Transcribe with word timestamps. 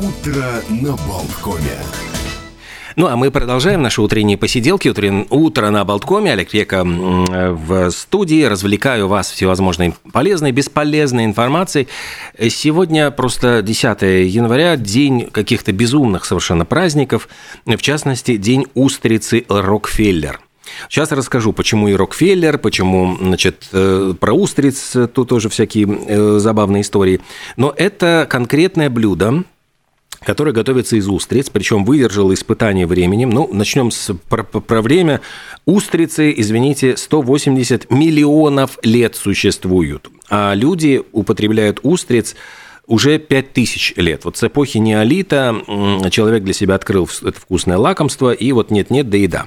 Утро 0.00 0.62
на 0.70 0.96
Болткоме. 1.06 1.76
Ну, 2.96 3.06
а 3.08 3.16
мы 3.16 3.30
продолжаем 3.30 3.82
наши 3.82 4.00
утренние 4.00 4.38
посиделки. 4.38 4.88
Утрен... 4.88 5.26
Утро 5.28 5.68
на 5.68 5.84
Болткоме. 5.84 6.32
Олег 6.32 6.54
Века 6.54 6.84
в 6.84 7.90
студии. 7.90 8.44
Развлекаю 8.44 9.08
вас 9.08 9.30
всевозможной 9.30 9.92
полезной, 10.10 10.52
бесполезной 10.52 11.26
информацией. 11.26 11.88
Сегодня 12.48 13.10
просто 13.10 13.60
10 13.60 14.00
января, 14.26 14.76
день 14.76 15.28
каких-то 15.30 15.72
безумных 15.72 16.24
совершенно 16.24 16.64
праздников. 16.64 17.28
В 17.66 17.82
частности, 17.82 18.38
день 18.38 18.68
устрицы 18.72 19.44
Рокфеллер. 19.50 20.40
Сейчас 20.88 21.12
расскажу, 21.12 21.52
почему 21.52 21.88
и 21.88 21.94
Рокфеллер, 21.94 22.56
почему, 22.56 23.18
значит, 23.20 23.68
э, 23.72 24.14
про 24.18 24.32
устриц 24.32 24.96
тут 25.12 25.28
тоже 25.28 25.50
всякие 25.50 25.86
э, 25.86 26.38
забавные 26.38 26.80
истории. 26.80 27.20
Но 27.58 27.74
это 27.76 28.26
конкретное 28.30 28.88
блюдо, 28.88 29.44
который 30.24 30.52
готовится 30.52 30.96
из 30.96 31.08
устриц, 31.08 31.50
причем 31.50 31.84
выдержал 31.84 32.32
испытание 32.32 32.86
временем. 32.86 33.30
Ну, 33.30 33.48
начнем 33.52 33.90
с, 33.90 34.14
про, 34.28 34.42
про 34.42 34.82
время. 34.82 35.20
Устрицы, 35.64 36.32
извините, 36.36 36.96
180 36.96 37.90
миллионов 37.90 38.78
лет 38.82 39.16
существуют, 39.16 40.08
а 40.28 40.54
люди 40.54 41.02
употребляют 41.12 41.80
устриц 41.82 42.36
уже 42.86 43.18
5000 43.18 43.94
лет. 43.96 44.24
Вот 44.24 44.36
с 44.36 44.42
эпохи 44.42 44.78
неолита 44.78 45.54
человек 46.10 46.42
для 46.42 46.52
себя 46.52 46.74
открыл 46.74 47.08
это 47.22 47.40
вкусное 47.40 47.78
лакомство, 47.78 48.32
и 48.32 48.50
вот 48.52 48.70
нет-нет, 48.70 49.08
да 49.08 49.16
еда. 49.16 49.46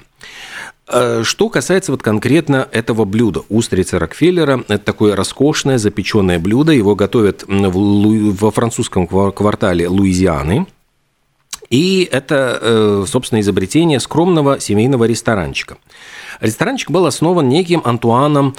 Что 0.88 1.50
касается 1.50 1.92
вот 1.92 2.04
конкретно 2.04 2.68
этого 2.72 3.06
блюда, 3.06 3.42
устрицы 3.50 4.00
Рокфеллера, 4.00 4.64
это 4.68 4.84
такое 4.84 5.16
роскошное 5.16 5.78
запеченное 5.78 6.40
блюдо, 6.40 6.72
его 6.74 6.96
готовят 6.96 7.46
во 7.48 8.52
французском 8.52 9.08
квартале 9.08 9.88
Луизианы, 9.88 10.68
и 11.74 12.08
это, 12.12 12.60
э, 12.62 13.06
собственно, 13.08 13.40
изобретение 13.40 14.00
скромного 14.00 14.60
семейного 14.60 15.06
ресторанчика. 15.06 15.78
Ресторанчик 16.40 16.92
был 16.92 17.08
основан 17.08 17.50
неким 17.50 17.82
Антуаном 17.84 18.56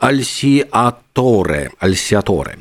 Альсиаторе. 0.00 1.72
Альсиаторе. 1.78 2.58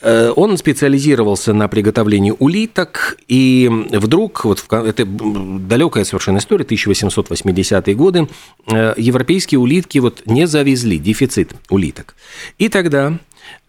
Э, 0.00 0.32
он 0.36 0.56
специализировался 0.56 1.52
на 1.52 1.66
приготовлении 1.66 2.32
улиток, 2.38 3.18
и 3.26 3.68
вдруг, 3.90 4.44
вот 4.44 4.60
в, 4.60 4.72
это 4.72 5.04
далекая 5.04 6.04
совершенно 6.04 6.38
история, 6.38 6.64
1880-е 6.64 7.94
годы, 7.96 8.28
э, 8.68 8.94
европейские 8.96 9.58
улитки 9.58 9.98
вот 9.98 10.22
не 10.26 10.46
завезли, 10.46 10.98
дефицит 10.98 11.54
улиток. 11.70 12.14
И 12.58 12.68
тогда 12.68 13.18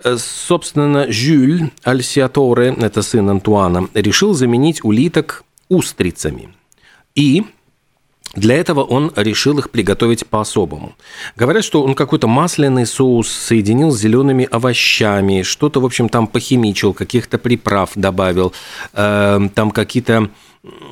э, 0.04 0.18
Собственно, 0.20 1.12
Жюль 1.12 1.72
Альсиаторе, 1.84 2.76
это 2.80 3.02
сын 3.02 3.28
Антуана, 3.30 3.90
решил 3.96 4.36
заменить 4.36 4.84
улиток 4.84 5.44
устрицами. 5.70 6.50
И 7.16 7.46
для 8.38 8.56
этого 8.56 8.82
он 8.82 9.12
решил 9.16 9.58
их 9.58 9.72
приготовить 9.72 10.28
по-особому. 10.28 10.96
Говорят, 11.36 11.64
что 11.64 11.84
он 11.84 11.96
какой-то 11.96 12.28
масляный 12.28 12.86
соус 12.86 13.28
соединил 13.30 13.92
с 13.92 14.00
зелеными 14.00 14.48
овощами, 14.50 15.42
что-то, 15.42 15.82
в 15.82 15.86
общем, 15.86 16.08
там 16.08 16.28
похимичил, 16.28 16.94
каких-то 16.94 17.40
приправ 17.40 17.92
добавил, 17.96 18.54
э, 18.94 19.50
там 19.56 19.72
какие-то... 19.72 20.30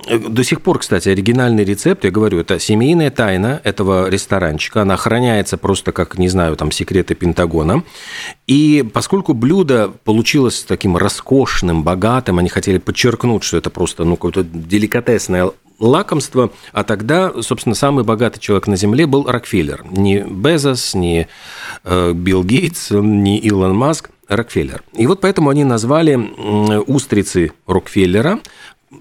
До 0.10 0.44
сих 0.44 0.62
пор, 0.62 0.80
кстати, 0.80 1.10
оригинальный 1.10 1.64
рецепт, 1.66 2.04
я 2.06 2.12
говорю, 2.12 2.40
это 2.40 2.60
семейная 2.60 3.12
тайна 3.12 3.62
этого 3.64 4.10
ресторанчика. 4.10 4.82
Она 4.84 4.94
охраняется 4.94 5.58
просто 5.58 5.92
как, 5.92 6.18
не 6.18 6.30
знаю, 6.30 6.56
там 6.56 6.72
секреты 6.72 7.14
Пентагона. 7.14 7.84
И 8.48 8.88
поскольку 8.94 9.34
блюдо 9.34 9.92
получилось 10.04 10.64
таким 10.68 10.98
роскошным, 10.98 11.84
богатым, 11.84 12.40
они 12.40 12.50
хотели 12.50 12.78
подчеркнуть, 12.78 13.44
что 13.44 13.58
это 13.58 13.70
просто 13.70 14.06
ну, 14.06 14.16
какое-то 14.16 14.44
деликатесное 14.44 15.52
лакомство, 15.80 16.52
а 16.72 16.84
тогда, 16.84 17.34
собственно, 17.42 17.76
самый 17.76 18.04
богатый 18.04 18.40
человек 18.40 18.68
на 18.68 18.76
Земле 18.76 19.06
был 19.06 19.26
Рокфеллер. 19.26 19.86
Не 19.92 20.20
Безос, 20.20 20.94
не 20.96 21.28
э, 21.84 22.14
Билл 22.14 22.44
Гейтс, 22.44 22.92
не 22.92 23.38
Илон 23.40 23.76
Маск, 23.76 24.10
Рокфеллер. 24.28 24.84
И 24.94 25.06
вот 25.08 25.22
поэтому 25.22 25.50
они 25.50 25.64
назвали 25.64 26.16
устрицы 26.88 27.52
Рокфеллера, 27.68 28.40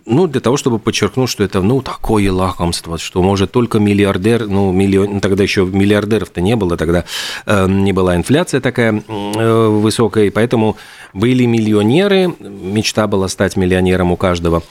ну, 0.06 0.26
для 0.26 0.41
того, 0.41 0.56
чтобы 0.56 0.78
подчеркнуть, 0.78 1.31
что 1.31 1.44
это, 1.44 1.62
ну, 1.62 1.81
такое 1.82 2.31
лакомство, 2.32 2.98
что 2.98 3.22
может 3.22 3.53
только 3.53 3.78
миллиардер, 3.78 4.47
ну, 4.47 4.72
миллион, 4.72 5.15
ну, 5.15 5.21
тогда 5.21 5.43
еще 5.43 5.65
миллиардеров-то 5.65 6.41
не 6.41 6.56
было, 6.56 6.77
тогда 6.77 7.04
э, 7.47 7.66
не 7.69 7.93
была 7.93 8.16
инфляция 8.16 8.60
такая 8.60 9.03
э, 9.06 9.66
высокая, 9.69 10.25
и 10.25 10.31
поэтому 10.31 10.77
были 11.12 11.44
миллионеры, 11.44 12.34
мечта 12.41 13.06
была 13.06 13.28
стать 13.28 13.56
миллионером 13.56 14.12
у 14.12 14.16
каждого. 14.16 14.62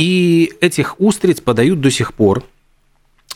И 0.00 0.54
этих 0.62 0.98
устриц 0.98 1.42
подают 1.42 1.82
до 1.82 1.90
сих 1.90 2.14
пор. 2.14 2.42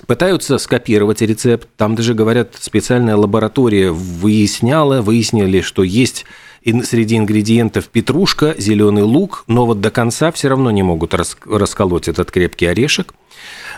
Пытаются 0.07 0.57
скопировать 0.57 1.21
рецепт. 1.21 1.69
Там 1.77 1.95
даже, 1.95 2.15
говорят, 2.15 2.55
специальная 2.59 3.17
лаборатория 3.17 3.91
выясняла, 3.91 5.03
выяснили, 5.03 5.61
что 5.61 5.83
есть 5.83 6.25
среди 6.65 7.19
ингредиентов 7.19 7.89
петрушка, 7.89 8.55
зеленый 8.57 9.03
лук, 9.03 9.45
но 9.47 9.67
вот 9.67 9.83
до 9.83 9.91
конца 9.91 10.33
все 10.33 10.49
равно 10.49 10.71
не 10.71 10.83
могут 10.83 11.13
расколоть 11.13 12.09
этот 12.09 12.31
крепкий 12.31 12.65
орешек. 12.65 13.13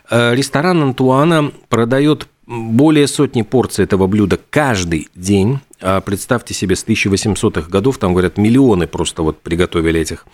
Э, 0.09 0.33
ресторан 0.33 0.81
Антуана 0.81 1.51
продает 1.69 2.29
более 2.47 3.09
сотни 3.09 3.43
порций 3.43 3.85
этого 3.85 4.07
блюда 4.07 4.39
каждый 4.51 5.09
день. 5.17 5.59
А 5.81 6.01
представьте 6.01 6.55
себе, 6.55 6.75
с 6.75 6.85
1800-х 6.85 7.69
годов, 7.69 7.99
там, 7.99 8.13
говорят, 8.13 8.39
миллионы 8.39 8.87
просто 8.87 9.23
вот 9.23 9.41
приготовили 9.41 10.01
этих 10.01 10.27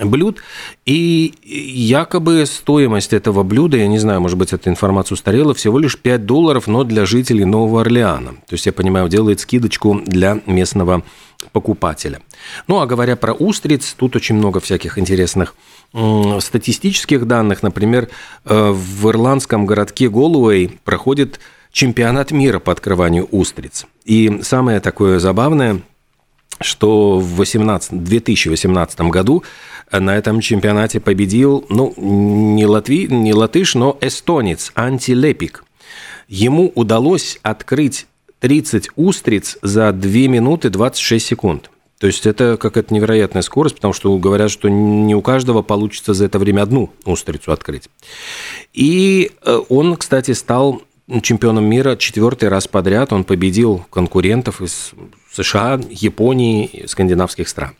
блюд. 0.00 0.42
И 0.86 1.34
якобы 1.44 2.44
стоимость 2.46 3.12
этого 3.12 3.44
блюда, 3.44 3.76
я 3.76 3.86
не 3.86 3.98
знаю, 3.98 4.20
может 4.20 4.36
быть, 4.36 4.52
эта 4.52 4.68
информация 4.70 5.14
устарела, 5.14 5.54
всего 5.54 5.78
лишь 5.78 5.96
5 5.96 6.26
долларов, 6.26 6.66
но 6.66 6.82
для 6.82 7.06
жителей 7.06 7.44
Нового 7.44 7.82
Орлеана. 7.82 8.32
То 8.32 8.54
есть, 8.54 8.66
я 8.66 8.72
понимаю, 8.72 9.08
делает 9.08 9.40
скидочку 9.40 10.02
для 10.04 10.40
местного 10.46 11.04
покупателя. 11.52 12.20
Ну, 12.66 12.80
а 12.80 12.86
говоря 12.86 13.14
про 13.14 13.32
устриц, 13.32 13.94
тут 13.96 14.16
очень 14.16 14.34
много 14.34 14.58
всяких 14.60 14.98
интересных 14.98 15.54
статистических 16.40 17.26
данных. 17.26 17.62
Например, 17.62 18.08
э, 18.44 18.70
в 18.70 19.08
ирландском 19.08 19.64
городке 19.64 20.08
Голуэй 20.08 20.78
проходит 20.84 21.40
чемпионат 21.72 22.30
мира 22.30 22.58
по 22.58 22.72
открыванию 22.72 23.28
устриц. 23.30 23.86
И 24.04 24.40
самое 24.42 24.80
такое 24.80 25.18
забавное, 25.18 25.80
что 26.60 27.18
в 27.18 27.36
18, 27.36 28.02
2018 28.04 29.00
году 29.02 29.44
на 29.92 30.16
этом 30.16 30.40
чемпионате 30.40 31.00
победил, 31.00 31.64
ну, 31.68 31.94
не, 31.96 32.66
латви, 32.66 33.06
не 33.08 33.32
латыш, 33.32 33.74
но 33.74 33.96
эстонец 34.00 34.72
Антилепик. 34.74 35.64
Ему 36.28 36.72
удалось 36.74 37.38
открыть 37.42 38.06
30 38.40 38.90
устриц 38.96 39.58
за 39.62 39.92
2 39.92 40.10
минуты 40.28 40.70
26 40.70 41.26
секунд. 41.26 41.70
То 41.98 42.06
есть 42.06 42.26
это 42.26 42.56
какая-то 42.56 42.94
невероятная 42.94 43.42
скорость, 43.42 43.74
потому 43.74 43.92
что 43.92 44.16
говорят, 44.18 44.52
что 44.52 44.68
не 44.68 45.16
у 45.16 45.22
каждого 45.22 45.62
получится 45.62 46.14
за 46.14 46.26
это 46.26 46.38
время 46.38 46.62
одну 46.62 46.90
устрицу 47.04 47.50
открыть. 47.50 47.88
И 48.72 49.32
э, 49.42 49.60
он, 49.68 49.96
кстати, 49.96 50.30
стал 50.30 50.82
чемпионом 51.22 51.64
мира 51.64 51.96
четвертый 51.96 52.48
раз 52.48 52.68
подряд. 52.68 53.12
Он 53.12 53.24
победил 53.24 53.84
конкурентов 53.90 54.60
из 54.60 54.92
США, 55.32 55.80
Японии, 55.90 56.84
скандинавских 56.86 57.48
стран. 57.48 57.74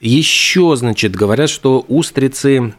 Еще, 0.00 0.74
значит, 0.76 1.14
говорят, 1.14 1.48
что 1.48 1.84
устрицы 1.88 2.74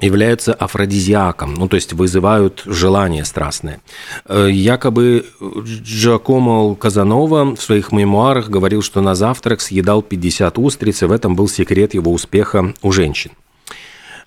являются 0.00 0.52
афродизиаком, 0.52 1.54
ну, 1.54 1.68
то 1.68 1.76
есть 1.76 1.92
вызывают 1.94 2.62
желание 2.66 3.24
страстное. 3.24 3.80
Э, 4.26 4.48
якобы 4.50 5.24
Джакомо 5.40 6.74
Казанова 6.74 7.56
в 7.56 7.62
своих 7.62 7.92
мемуарах 7.92 8.50
говорил, 8.50 8.82
что 8.82 9.00
на 9.00 9.14
завтрак 9.14 9.60
съедал 9.60 10.02
50 10.02 10.58
устриц, 10.58 11.02
и 11.02 11.06
в 11.06 11.12
этом 11.12 11.34
был 11.34 11.48
секрет 11.48 11.94
его 11.94 12.12
успеха 12.12 12.74
у 12.82 12.92
женщин. 12.92 13.32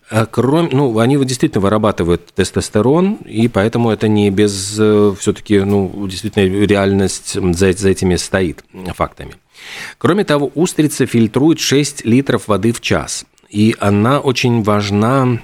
А 0.10 0.26
кроме, 0.26 0.70
ну, 0.72 0.98
они 0.98 1.24
действительно 1.24 1.62
вырабатывают 1.62 2.34
тестостерон, 2.34 3.20
и 3.26 3.48
поэтому 3.48 3.92
это 3.92 4.08
не 4.08 4.32
без, 4.32 4.76
э, 4.80 5.14
все-таки, 5.20 5.60
ну, 5.60 6.08
действительно 6.08 6.66
реальность 6.66 7.34
за, 7.34 7.74
за 7.74 7.90
этими 7.90 8.16
стоит 8.16 8.64
фактами. 8.96 9.36
Кроме 10.00 10.24
того, 10.24 10.52
устрица 10.56 11.06
фильтрует 11.06 11.60
6 11.60 12.06
литров 12.06 12.48
воды 12.48 12.72
в 12.72 12.82
час, 12.82 13.26
и 13.50 13.76
она 13.80 14.20
очень 14.20 14.64
важна 14.64 15.42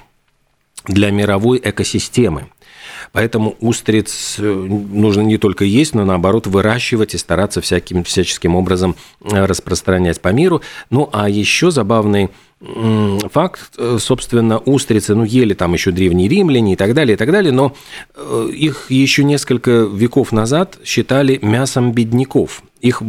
для 0.86 1.10
мировой 1.10 1.60
экосистемы. 1.62 2.48
Поэтому 3.12 3.56
устриц 3.60 4.36
э, 4.38 4.42
нужно 4.42 5.20
не 5.22 5.38
только 5.38 5.64
есть, 5.64 5.94
но 5.94 6.04
наоборот 6.04 6.46
выращивать 6.46 7.14
и 7.14 7.18
стараться 7.18 7.60
всяким, 7.60 8.04
всяческим 8.04 8.56
образом 8.56 8.96
э, 9.22 9.44
распространять 9.44 10.20
по 10.20 10.28
миру. 10.28 10.62
Ну 10.90 11.08
а 11.12 11.28
еще 11.28 11.70
забавный 11.70 12.30
факт, 12.60 13.72
э, 13.76 13.98
собственно, 14.00 14.58
устрицы, 14.58 15.14
ну, 15.14 15.24
ели 15.24 15.54
там 15.54 15.74
еще 15.74 15.90
древние 15.90 16.28
римляне 16.28 16.72
и 16.72 16.76
так 16.76 16.94
далее, 16.94 17.14
и 17.14 17.16
так 17.16 17.30
далее, 17.30 17.52
но 17.52 17.74
их 18.50 18.90
еще 18.90 19.24
несколько 19.24 19.70
веков 19.82 20.32
назад 20.32 20.78
считали 20.84 21.38
мясом 21.42 21.92
бедняков. 21.92 22.62
Их 22.86 23.02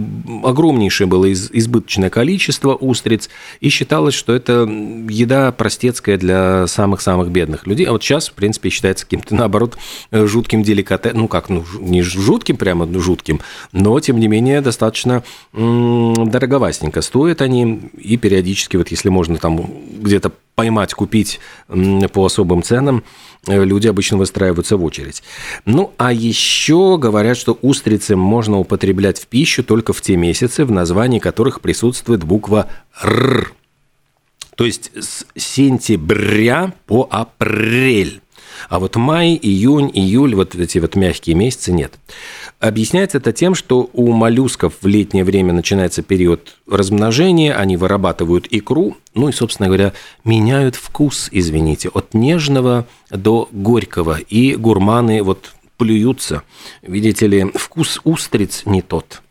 огромнейшее 0.43 1.07
было 1.07 1.31
избыточное 1.31 2.09
количество 2.09 2.75
устриц, 2.75 3.29
и 3.59 3.69
считалось, 3.69 4.13
что 4.13 4.33
это 4.33 4.61
еда 4.61 5.51
простецкая 5.51 6.17
для 6.17 6.67
самых-самых 6.67 7.29
бедных 7.29 7.67
людей. 7.67 7.85
А 7.85 7.91
вот 7.91 8.03
сейчас, 8.03 8.29
в 8.29 8.33
принципе, 8.33 8.69
считается 8.69 9.05
каким-то, 9.05 9.35
наоборот, 9.35 9.77
жутким 10.11 10.63
деликатесом, 10.63 11.19
ну 11.19 11.27
как, 11.27 11.49
ну 11.49 11.65
не 11.79 12.01
жутким 12.01 12.57
прямо, 12.57 12.87
жутким, 12.99 13.41
но, 13.71 13.99
тем 13.99 14.19
не 14.19 14.27
менее, 14.27 14.61
достаточно 14.61 15.23
дороговастенько 15.53 17.01
стоят 17.01 17.41
они, 17.41 17.91
и 17.97 18.17
периодически, 18.17 18.77
вот 18.77 18.89
если 18.89 19.09
можно 19.09 19.37
там 19.37 19.65
где-то 19.99 20.31
поймать, 20.57 20.95
купить 20.95 21.39
по 21.67 22.25
особым 22.25 22.63
ценам, 22.63 23.03
э, 23.45 23.63
люди 23.63 23.87
обычно 23.87 24.17
выстраиваются 24.17 24.75
в 24.75 24.83
очередь. 24.83 25.21
Ну, 25.65 25.93
а 25.97 26.11
еще 26.11 26.97
говорят, 26.97 27.37
что 27.37 27.59
устрицы 27.61 28.15
можно 28.15 28.57
употреблять 28.57 29.19
в 29.19 29.27
пищу 29.27 29.63
только 29.63 29.93
в 29.93 30.01
те 30.01 30.15
месяцы, 30.15 30.65
в 30.65 30.71
названии 30.71 31.19
которых 31.19 31.61
присутствует 31.61 32.23
буква 32.23 32.69
«р». 33.03 33.53
То 34.55 34.65
есть 34.65 34.91
с 34.99 35.27
сентября 35.35 36.73
по 36.87 37.07
апрель. 37.11 38.21
А 38.67 38.79
вот 38.79 38.95
май, 38.95 39.39
июнь, 39.39 39.91
июль, 39.93 40.33
вот 40.33 40.55
эти 40.55 40.79
вот 40.79 40.95
мягкие 40.95 41.35
месяцы 41.35 41.71
нет. 41.71 41.93
Объясняется 42.59 43.19
это 43.19 43.33
тем, 43.33 43.53
что 43.53 43.87
у 43.93 44.11
моллюсков 44.11 44.73
в 44.81 44.87
летнее 44.87 45.23
время 45.23 45.53
начинается 45.53 46.01
период 46.01 46.57
размножения, 46.67 47.53
они 47.53 47.77
вырабатывают 47.77 48.47
икру, 48.49 48.97
ну 49.13 49.29
и, 49.29 49.31
собственно 49.31 49.67
говоря, 49.67 49.93
меняют 50.23 50.75
вкус, 50.75 51.29
извините, 51.31 51.89
от 51.89 52.15
нежного 52.15 52.87
до 53.11 53.47
горького, 53.51 54.17
и 54.17 54.55
гурманы 54.55 55.21
вот 55.21 55.53
плюются. 55.77 56.41
Видите 56.81 57.27
ли, 57.27 57.45
вкус 57.53 58.01
устриц 58.03 58.63
не 58.65 58.81
тот– 58.81 59.21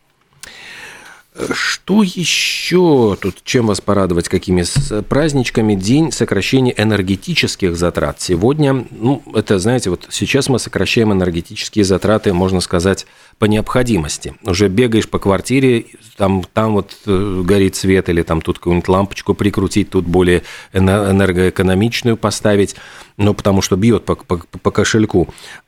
что 1.53 2.03
еще 2.03 3.17
тут, 3.19 3.43
чем 3.43 3.67
вас 3.67 3.81
порадовать, 3.81 4.29
какими 4.29 4.63
праздничками? 5.01 5.75
День 5.75 6.11
сокращения 6.11 6.73
энергетических 6.75 7.75
затрат. 7.75 8.19
Сегодня, 8.21 8.85
ну, 8.91 9.21
это, 9.33 9.59
знаете, 9.59 9.89
вот 9.89 10.07
сейчас 10.09 10.49
мы 10.49 10.59
сокращаем 10.59 11.11
энергетические 11.13 11.85
затраты, 11.85 12.33
можно 12.33 12.59
сказать, 12.59 13.05
по 13.39 13.45
необходимости. 13.45 14.35
Уже 14.43 14.67
бегаешь 14.67 15.07
по 15.09 15.19
квартире, 15.19 15.85
там, 16.17 16.43
там 16.53 16.73
вот 16.73 16.97
э, 17.05 17.41
горит 17.43 17.75
свет, 17.75 18.09
или 18.09 18.23
там 18.23 18.41
тут 18.41 18.57
какую-нибудь 18.57 18.87
лампочку 18.87 19.33
прикрутить, 19.33 19.89
тут 19.89 20.05
более 20.05 20.43
энергоэкономичную 20.73 22.17
поставить, 22.17 22.75
ну, 23.17 23.33
потому 23.33 23.61
что 23.61 23.75
бьет 23.75 24.05
по, 24.05 24.15
по, 24.15 24.37
по 24.37 24.71
кошельку. 24.71 25.27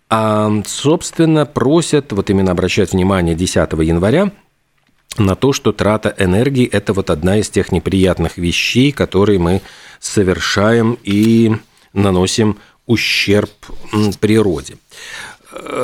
А, 0.10 0.52
собственно, 0.66 1.46
просят, 1.46 2.12
вот 2.14 2.30
именно 2.30 2.52
обращать 2.52 2.94
внимание 2.94 3.36
10 3.36 3.56
января, 3.56 4.32
на 5.18 5.36
то, 5.36 5.54
что 5.54 5.72
трата 5.72 6.14
энергии– 6.18 6.68
это 6.72 6.94
вот 6.94 7.10
одна 7.10 7.38
из 7.38 7.50
тех 7.50 7.72
неприятных 7.72 8.38
вещей, 8.38 8.92
которые 8.92 9.40
мы 9.40 9.62
совершаем 10.00 10.98
и 11.04 11.56
наносим 11.94 12.58
ущерб 12.86 13.52
природе. 14.20 14.78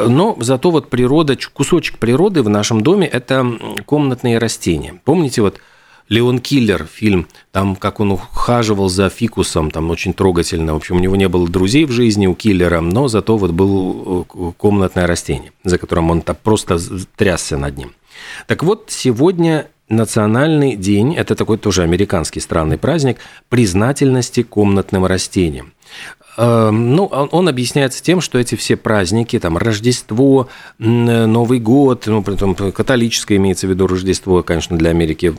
Но 0.08 0.38
зато 0.40 0.70
вот 0.70 0.90
природа, 0.90 1.38
кусочек 1.54 1.98
природы 1.98 2.44
в 2.44 2.50
нашем 2.50 2.82
доме– 2.82 3.08
это 3.12 3.46
комнатные 3.86 4.38
растения. 4.38 5.02
Помните, 5.04 5.42
вот 5.42 5.60
Леон 6.08 6.40
Киллер, 6.40 6.86
фильм, 6.86 7.28
там, 7.52 7.76
как 7.76 8.00
он 8.00 8.12
ухаживал 8.12 8.90
за 8.90 9.10
фикусом, 9.10 9.72
там 9.72 9.90
очень 9.90 10.14
трогательно. 10.14 10.74
В 10.74 10.78
общем, 10.78 10.98
у 10.98 11.00
него 11.00 11.16
не 11.16 11.28
было 11.28 11.48
друзей 11.48 11.86
в 11.86 11.92
жизни 11.92 12.28
у 12.28 12.36
Киллера, 12.36 12.80
но 12.80 13.08
зато 13.08 13.38
вот 13.38 13.52
был 13.52 14.28
э, 14.32 14.52
комнатное 14.56 15.08
растение, 15.08 15.52
за 15.64 15.80
которым 15.80 16.12
он 16.12 16.22
так 16.22 16.40
просто 16.42 16.78
трясся 17.16 17.58
над 17.58 17.78
ним. 17.78 17.94
Так 18.48 18.64
вот, 18.64 18.86
сегодня 18.88 19.68
национальный 19.90 20.76
день, 20.76 21.16
это 21.16 21.36
такой 21.36 21.58
тоже 21.58 21.84
американский 21.84 22.40
странный 22.40 22.78
праздник, 22.78 23.18
признательности 23.50 24.44
комнатным 24.44 25.06
растениям. 25.06 25.74
Эм, 26.38 26.96
ну, 26.96 27.06
он 27.06 27.48
объясняется 27.48 28.04
тем, 28.04 28.20
что 28.20 28.38
эти 28.38 28.56
все 28.56 28.76
праздники, 28.76 29.40
там, 29.40 29.58
Рождество, 29.58 30.50
Новый 30.80 31.60
год, 31.60 32.08
ну, 32.08 32.24
при 32.24 32.36
том 32.36 32.56
католическое 32.56 33.38
имеется 33.38 33.68
в 33.68 33.70
виду 33.70 33.88
Рождество, 33.88 34.44
конечно, 34.44 34.78
для 34.78 34.90
Америки 34.90 35.34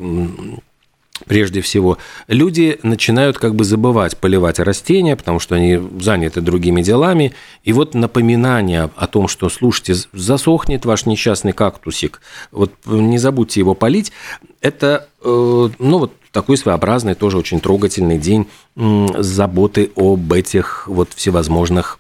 прежде 1.25 1.61
всего, 1.61 1.99
люди 2.29 2.79
начинают 2.83 3.39
как 3.39 3.55
бы 3.55 3.65
забывать 3.65 4.17
поливать 4.17 4.59
растения, 4.59 5.17
потому 5.17 5.39
что 5.39 5.55
они 5.55 5.81
заняты 6.01 6.41
другими 6.41 6.83
делами. 6.83 7.33
И 7.65 7.73
вот 7.73 7.95
напоминание 7.95 8.91
о 8.97 9.07
том, 9.07 9.29
что, 9.29 9.49
слушайте, 9.49 9.95
засохнет 10.13 10.85
ваш 10.85 11.07
несчастный 11.07 11.53
кактусик, 11.53 12.21
вот 12.53 12.73
не 12.85 13.19
забудьте 13.19 13.61
его 13.61 13.75
полить, 13.75 14.13
это, 14.61 15.09
э, 15.23 15.69
ну, 15.79 15.99
вот 15.99 16.13
такой 16.33 16.57
своеобразный, 16.57 17.15
тоже 17.15 17.39
очень 17.39 17.61
трогательный 17.61 18.19
день 18.19 18.47
заботы 18.75 19.91
об 19.97 20.33
этих 20.33 20.87
вот 20.87 21.13
всевозможных, 21.15 21.99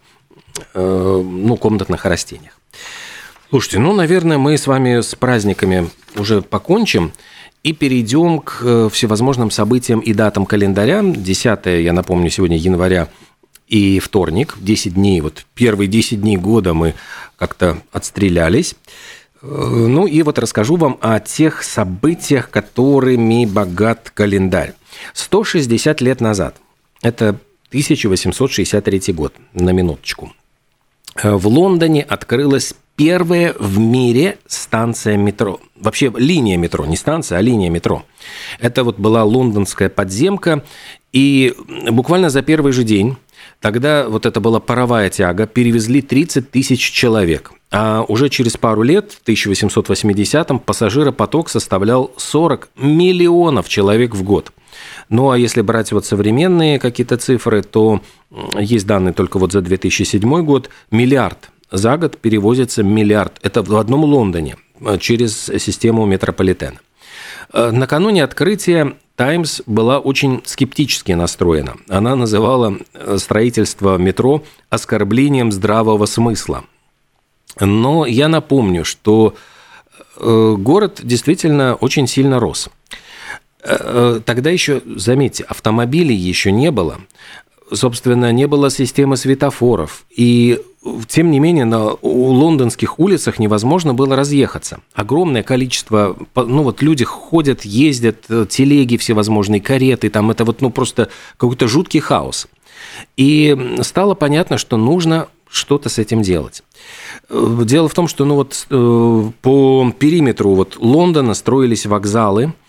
э, 0.74 1.22
ну, 1.24 1.56
комнатных 1.56 2.04
растениях. 2.04 2.58
Слушайте, 3.48 3.78
ну, 3.78 3.94
наверное, 3.94 4.38
мы 4.38 4.58
с 4.58 4.66
вами 4.66 5.00
с 5.00 5.14
праздниками 5.14 5.88
уже 6.16 6.42
покончим. 6.42 7.12
И 7.66 7.72
перейдем 7.72 8.38
к 8.38 8.60
э, 8.62 8.88
всевозможным 8.92 9.50
событиям 9.50 9.98
и 9.98 10.14
датам 10.14 10.46
календаря. 10.46 11.02
10, 11.02 11.66
я 11.82 11.92
напомню, 11.92 12.30
сегодня 12.30 12.56
января 12.56 13.08
и 13.66 13.98
вторник, 13.98 14.54
10 14.60 14.94
дней, 14.94 15.20
вот 15.20 15.44
первые 15.52 15.88
10 15.88 16.20
дней 16.20 16.36
года 16.36 16.74
мы 16.74 16.94
как-то 17.36 17.78
отстрелялись. 17.90 18.76
Э, 19.42 19.46
ну 19.48 20.06
и 20.06 20.22
вот 20.22 20.38
расскажу 20.38 20.76
вам 20.76 20.96
о 21.00 21.18
тех 21.18 21.64
событиях, 21.64 22.50
которыми 22.50 23.46
богат 23.46 24.12
календарь. 24.14 24.74
160 25.12 26.00
лет 26.02 26.20
назад, 26.20 26.54
это 27.02 27.30
1863 27.70 29.12
год, 29.12 29.34
на 29.54 29.70
минуточку, 29.70 30.32
э, 31.20 31.32
в 31.32 31.48
Лондоне 31.48 32.04
открылась 32.04 32.74
первая 32.96 33.54
в 33.58 33.78
мире 33.78 34.38
станция 34.46 35.16
метро. 35.16 35.60
Вообще 35.76 36.12
линия 36.16 36.56
метро, 36.56 36.84
не 36.86 36.96
станция, 36.96 37.38
а 37.38 37.42
линия 37.42 37.70
метро. 37.70 38.04
Это 38.58 38.82
вот 38.82 38.98
была 38.98 39.22
лондонская 39.24 39.88
подземка. 39.88 40.64
И 41.12 41.54
буквально 41.90 42.30
за 42.30 42.42
первый 42.42 42.72
же 42.72 42.82
день, 42.82 43.16
тогда 43.60 44.08
вот 44.08 44.26
это 44.26 44.40
была 44.40 44.60
паровая 44.60 45.10
тяга, 45.10 45.46
перевезли 45.46 46.02
30 46.02 46.50
тысяч 46.50 46.90
человек. 46.90 47.52
А 47.70 48.04
уже 48.06 48.28
через 48.28 48.56
пару 48.56 48.82
лет, 48.82 49.12
в 49.12 49.28
1880-м, 49.28 50.60
пассажиропоток 50.60 51.48
составлял 51.48 52.12
40 52.16 52.70
миллионов 52.76 53.68
человек 53.68 54.14
в 54.14 54.22
год. 54.22 54.52
Ну 55.08 55.30
а 55.30 55.38
если 55.38 55.62
брать 55.62 55.92
вот 55.92 56.06
современные 56.06 56.78
какие-то 56.78 57.16
цифры, 57.16 57.62
то 57.62 58.00
есть 58.58 58.86
данные 58.86 59.14
только 59.14 59.38
вот 59.38 59.52
за 59.52 59.62
2007 59.62 60.44
год, 60.44 60.70
миллиард 60.90 61.50
за 61.70 61.96
год 61.96 62.18
перевозится 62.18 62.82
миллиард. 62.82 63.38
Это 63.42 63.62
в 63.62 63.76
одном 63.76 64.04
Лондоне 64.04 64.56
э, 64.80 64.98
через 64.98 65.44
систему 65.58 66.06
метрополитена. 66.06 66.78
Э, 67.52 67.70
накануне 67.70 68.22
открытия 68.24 68.94
Таймс 69.16 69.62
была 69.66 69.98
очень 69.98 70.42
скептически 70.44 71.12
настроена. 71.12 71.76
Она 71.88 72.14
называла 72.16 72.78
э, 72.92 73.18
строительство 73.18 73.96
метро 73.96 74.44
оскорблением 74.70 75.52
здравого 75.52 76.06
смысла. 76.06 76.64
Но 77.58 78.04
я 78.04 78.28
напомню, 78.28 78.84
что 78.84 79.34
город 80.18 81.00
действительно 81.02 81.74
очень 81.74 82.06
сильно 82.06 82.38
рос. 82.38 82.68
Тогда 83.62 84.50
еще, 84.50 84.82
заметьте, 84.84 85.44
автомобилей 85.44 86.14
еще 86.14 86.52
не 86.52 86.70
было 86.70 86.98
собственно, 87.72 88.32
не 88.32 88.46
было 88.46 88.70
системы 88.70 89.16
светофоров. 89.16 90.04
И 90.10 90.60
тем 91.08 91.30
не 91.30 91.40
менее, 91.40 91.64
на 91.64 91.94
у 91.94 92.26
лондонских 92.26 92.98
улицах 92.98 93.38
невозможно 93.38 93.94
было 93.94 94.14
разъехаться. 94.14 94.80
Огромное 94.94 95.42
количество, 95.42 96.16
ну 96.34 96.62
вот 96.62 96.82
люди 96.82 97.04
ходят, 97.04 97.64
ездят, 97.64 98.24
э, 98.28 98.46
телеги 98.48 98.96
всевозможные, 98.96 99.60
кареты, 99.60 100.10
там 100.10 100.30
это 100.30 100.44
вот 100.44 100.60
ну 100.60 100.70
просто 100.70 101.08
какой-то 101.36 101.66
жуткий 101.66 102.00
хаос. 102.00 102.46
И 103.16 103.76
стало 103.80 104.14
понятно, 104.14 104.58
что 104.58 104.76
нужно 104.76 105.28
что-то 105.48 105.88
с 105.88 105.98
этим 105.98 106.22
делать. 106.22 106.62
Э, 107.28 107.62
дело 107.64 107.88
в 107.88 107.94
том, 107.94 108.06
что 108.06 108.24
ну 108.24 108.36
вот 108.36 108.66
э, 108.70 109.30
по 109.42 109.92
периметру 109.98 110.54
вот 110.54 110.76
Лондона 110.78 111.34
строились 111.34 111.86
вокзалы– 111.86 112.52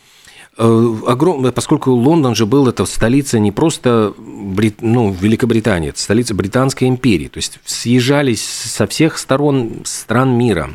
огромное, 0.57 1.51
поскольку 1.51 1.91
Лондон 1.91 2.35
же 2.35 2.45
был 2.45 2.67
это 2.67 2.85
столица 2.85 3.39
не 3.39 3.51
просто 3.51 4.13
Брит, 4.17 4.77
ну, 4.81 5.11
Великобритании, 5.11 5.89
это 5.89 5.99
столица 5.99 6.33
Британской 6.33 6.87
империи. 6.87 7.27
То 7.27 7.37
есть 7.37 7.59
съезжались 7.65 8.43
со 8.43 8.87
всех 8.87 9.17
сторон 9.17 9.81
стран 9.83 10.37
мира. 10.37 10.71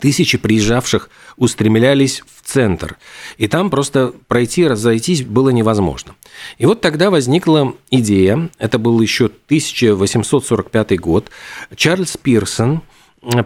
Тысячи 0.00 0.38
приезжавших 0.38 1.08
устремлялись 1.36 2.22
в 2.26 2.48
центр. 2.48 2.96
И 3.36 3.46
там 3.46 3.70
просто 3.70 4.12
пройти, 4.26 4.66
разойтись 4.66 5.22
было 5.22 5.50
невозможно. 5.50 6.14
И 6.58 6.66
вот 6.66 6.80
тогда 6.80 7.10
возникла 7.10 7.74
идея, 7.90 8.50
это 8.58 8.78
был 8.78 9.00
еще 9.00 9.26
1845 9.26 10.98
год, 10.98 11.30
Чарльз 11.76 12.16
Пирсон 12.16 12.82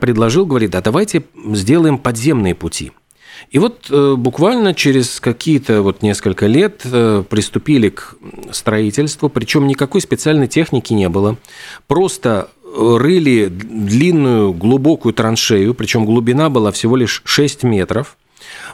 предложил, 0.00 0.46
говорит, 0.46 0.74
а 0.74 0.80
давайте 0.80 1.24
сделаем 1.52 1.98
подземные 1.98 2.54
пути– 2.54 2.92
И 3.50 3.58
вот 3.58 3.86
э, 3.90 4.14
буквально 4.16 4.74
через 4.74 5.20
какие-то 5.20 5.82
вот 5.82 6.02
несколько 6.02 6.46
лет 6.46 6.82
э, 6.84 7.22
приступили 7.28 7.88
к 7.90 8.14
строительству, 8.52 9.28
причем 9.28 9.66
никакой 9.66 10.00
специальной 10.00 10.48
техники 10.48 10.92
не 10.92 11.08
было. 11.08 11.36
Просто 11.86 12.48
рыли 12.76 13.46
длинную 13.46 14.52
глубокую 14.52 15.14
траншею, 15.14 15.74
причем 15.74 16.04
глубина 16.04 16.50
была 16.50 16.70
всего 16.72 16.96
лишь 16.96 17.22
6 17.24 17.62
метров, 17.62 18.16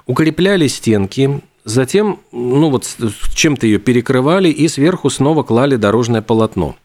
укрепляли 0.06 0.66
стенки, 0.66 1.40
затем 1.64 2.21
ну 2.33 2.71
вот 2.71 2.97
чем-то 3.35 3.66
ее 3.66 3.78
перекрывали 3.78 4.49
и 4.49 4.68
сверху 4.68 5.11
снова 5.11 5.42
клали 5.42 5.76
дорожное 5.76 6.23
полотно. 6.23 6.76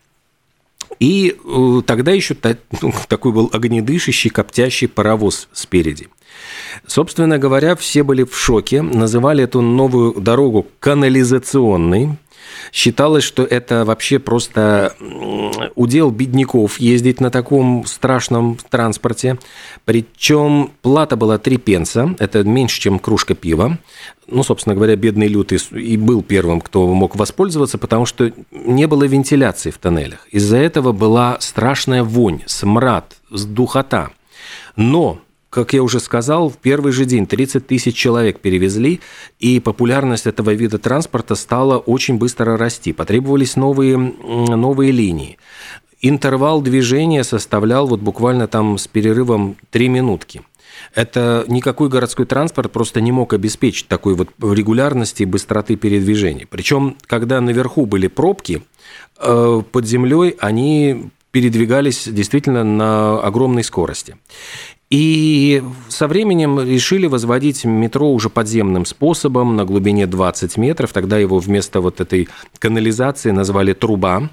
И 1.00 1.36
э, 1.44 1.82
тогда 1.86 2.12
еще 2.12 2.36
ну, 2.82 2.94
такой 3.08 3.32
был 3.32 3.50
огнедышащий, 3.54 4.30
коптящий 4.30 4.88
паровоз 4.88 5.48
спереди. 5.54 6.08
Собственно 6.86 7.38
говоря, 7.38 7.76
все 7.76 8.04
были 8.04 8.24
в 8.24 8.38
шоке, 8.38 8.82
называли 8.82 9.44
эту 9.44 9.62
новую 9.62 10.14
дорогу 10.20 10.68
канализационной, 10.80 12.18
Считалось, 12.72 13.24
что 13.24 13.44
это 13.44 13.86
вообще 13.86 14.20
просто 14.20 14.96
удел 15.76 16.12
бедняков 16.12 16.80
ездить 16.80 17.20
на 17.20 17.32
таком 17.32 17.86
страшном 17.86 18.58
транспорте. 18.70 19.38
Причем 19.86 20.72
плата 20.82 21.16
была 21.16 21.38
3 21.38 21.58
пенса, 21.58 22.16
это 22.20 22.44
меньше, 22.44 22.80
чем 22.80 23.00
кружка 23.00 23.36
пива. 23.36 23.78
Ну, 24.28 24.44
собственно 24.44 24.76
говоря, 24.76 24.96
бедный 24.96 25.28
лютый 25.28 25.60
и 25.72 25.98
был 25.98 26.22
первым, 26.22 26.62
кто 26.62 26.88
мог 26.94 27.16
воспользоваться, 27.16 27.78
потому 27.78 28.06
что 28.06 28.32
не 28.52 28.86
было 28.86 29.06
вентиляции 29.06 29.72
в 29.72 29.80
тоннелях. 29.80 30.28
Из-за 30.30 30.58
этого 30.58 30.92
была 30.92 31.38
страшная 31.40 32.04
вонь, 32.04 32.42
смрад, 32.46 33.16
духота. 33.32 34.12
Но 34.76 35.20
как 35.50 35.74
я 35.74 35.82
уже 35.82 36.00
сказал, 36.00 36.50
в 36.50 36.58
первый 36.58 36.92
же 36.92 37.06
день 37.06 37.26
30 37.26 37.66
тысяч 37.66 37.96
человек 37.96 38.40
перевезли, 38.40 39.00
и 39.40 39.60
популярность 39.60 40.28
этого 40.28 40.52
вида 40.52 40.78
транспорта 40.78 41.36
стала 41.36 41.78
очень 41.78 42.18
быстро 42.18 42.58
расти. 42.58 42.94
Потребовались 42.94 43.56
новые, 43.56 43.98
новые 43.98 44.92
линии. 44.92 45.38
Интервал 46.02 46.62
движения 46.62 47.24
составлял 47.24 47.88
вот 47.88 48.00
буквально 48.00 48.48
там 48.48 48.78
с 48.78 48.88
перерывом 48.88 49.58
3 49.72 49.90
минутки. 49.90 50.42
Это 50.96 51.44
никакой 51.48 51.90
городской 51.90 52.26
транспорт 52.26 52.72
просто 52.72 53.02
не 53.02 53.12
мог 53.12 53.34
обеспечить 53.34 53.88
такой 53.88 54.16
вот 54.16 54.30
регулярности 54.42 55.24
и 55.24 55.26
быстроты 55.26 55.76
передвижения. 55.76 56.48
Причем, 56.50 56.96
когда 57.06 57.42
наверху 57.42 57.86
были 57.86 58.08
пробки, 58.08 58.64
э, 59.18 59.62
под 59.72 59.86
землей 59.86 60.36
они 60.40 61.10
передвигались 61.32 62.08
действительно 62.08 62.64
на 62.64 63.20
огромной 63.20 63.64
скорости. 63.64 64.18
И 64.90 65.62
со 65.88 66.08
временем 66.08 66.60
решили 66.60 67.06
возводить 67.06 67.64
метро 67.64 68.12
уже 68.12 68.30
подземным 68.30 68.86
способом 68.86 69.56
на 69.56 69.64
глубине 69.64 70.08
20 70.08 70.58
метров. 70.58 70.94
Тогда 70.94 71.18
его 71.18 71.38
вместо 71.38 71.80
вот 71.80 72.02
этой 72.02 72.28
канализации 72.58 73.32
назвали 73.32 73.74
«труба». 73.74 74.30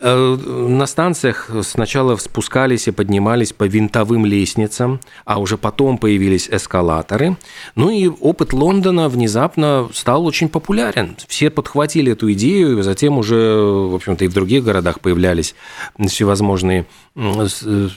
Э, 0.00 0.36
на 0.36 0.86
станциях 0.86 1.50
сначала 1.62 2.16
спускались 2.16 2.88
и 2.88 2.90
поднимались 2.90 3.52
по 3.52 3.64
винтовым 3.64 4.26
лестницам, 4.26 5.00
а 5.24 5.38
уже 5.40 5.56
потом 5.56 5.98
появились 5.98 6.48
эскалаторы. 6.48 7.36
Ну 7.74 7.90
и 7.90 8.08
опыт 8.08 8.52
Лондона 8.52 9.08
внезапно 9.08 9.88
стал 9.92 10.26
очень 10.26 10.48
популярен. 10.48 11.16
Все 11.28 11.50
подхватили 11.50 12.12
эту 12.12 12.32
идею, 12.32 12.78
и 12.78 12.82
затем 12.82 13.18
уже, 13.18 13.36
в 13.36 13.94
общем-то, 13.94 14.24
и 14.24 14.28
в 14.28 14.32
других 14.32 14.64
городах 14.64 15.00
появлялись 15.00 15.54
всевозможные 15.98 16.86
э, 17.14 17.46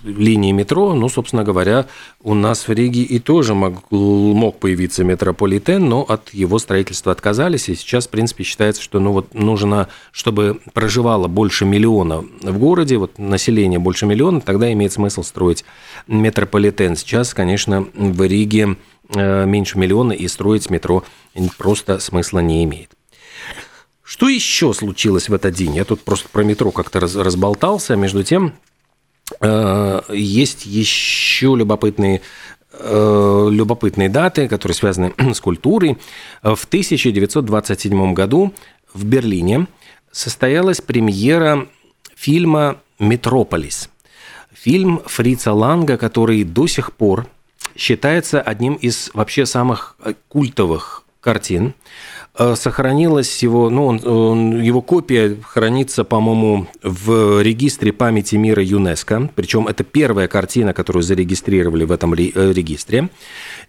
линии 0.04 0.52
метро. 0.52 0.94
Ну, 0.94 1.10
собственно 1.10 1.44
говоря, 1.44 1.88
у 2.22 2.34
нас 2.34 2.68
в 2.68 2.72
Риге 2.72 3.02
и 3.02 3.20
тоже 3.20 3.54
мог, 3.54 3.92
мог 3.92 4.60
появиться 4.60 5.04
метрополитен, 5.04 5.88
но 5.88 6.02
от 6.02 6.34
его 6.34 6.60
строительства 6.60 7.12
отказались, 7.12 7.70
и 7.70 7.76
сейчас, 7.76 8.08
в 8.08 8.10
принципе, 8.10 8.44
считается, 8.44 8.82
что 8.82 9.00
ну, 9.00 9.12
вот 9.12 9.34
нужно, 9.34 9.88
чтобы 10.12 10.60
проживало 10.74 11.28
больше 11.28 11.66
миллиона 11.66 11.85
миллиона 11.86 12.26
в 12.42 12.58
городе, 12.58 12.98
вот 12.98 13.20
население 13.20 13.80
больше 13.80 14.06
миллиона, 14.06 14.42
тогда 14.42 14.72
имеет 14.74 14.92
смысл 14.92 15.24
строить 15.24 15.64
метрополитен. 16.08 16.96
Сейчас, 16.96 17.34
конечно, 17.34 17.86
в 17.94 18.22
Риге 18.24 18.78
э, 19.14 19.46
меньше 19.46 19.78
миллиона, 19.78 20.14
и 20.14 20.28
строить 20.28 20.70
метро 20.70 21.04
просто 21.58 22.00
смысла 22.00 22.40
не 22.40 22.64
имеет. 22.64 22.90
Что 24.04 24.28
еще 24.30 24.74
случилось 24.74 25.30
в 25.30 25.34
этот 25.34 25.54
день? 25.54 25.76
Я 25.76 25.86
тут 25.86 26.02
просто 26.02 26.28
про 26.30 26.44
метро 26.44 26.72
как-то 26.72 27.00
разболтался. 27.00 27.94
А 27.94 27.98
между 27.98 28.24
тем, 28.24 28.54
э, 29.42 30.02
есть 30.10 30.66
еще 30.66 31.56
любопытные 31.56 32.22
э, 32.72 33.48
любопытные 33.52 34.10
даты, 34.10 34.48
которые 34.48 34.76
связаны 34.76 35.14
с 35.34 35.40
культурой. 35.40 35.98
В 36.42 36.66
1927 36.66 38.14
году 38.14 38.54
в 38.94 39.06
Берлине 39.06 39.68
состоялась 40.12 40.82
премьера 40.82 41.68
фильма 42.16 42.78
«Метрополис». 43.00 43.90
Фильм 44.54 45.02
Фрица 45.06 45.54
Ланга, 45.54 45.98
который 45.98 46.44
до 46.44 46.66
сих 46.66 46.94
пор 46.94 47.28
считается 47.76 48.42
одним 48.42 48.76
из 48.76 49.12
вообще 49.14 49.46
самых 49.46 49.96
э, 50.04 50.14
культовых 50.28 51.04
картин. 51.20 51.74
Э, 52.38 52.56
сохранилась 52.56 53.44
его, 53.44 53.70
ну, 53.70 53.86
он, 53.86 54.08
он, 54.08 54.62
его 54.62 54.82
копия 54.82 55.38
хранится, 55.44 56.04
по-моему, 56.04 56.68
в 56.84 57.42
регистре 57.42 57.92
памяти 57.92 58.36
мира 58.36 58.64
ЮНЕСКО. 58.64 59.32
Причем 59.36 59.68
это 59.68 59.84
первая 59.84 60.28
картина, 60.28 60.74
которую 60.74 61.04
зарегистрировали 61.04 61.84
в 61.84 61.92
этом 61.92 62.14
э, 62.14 62.18
регистре. 62.18 63.10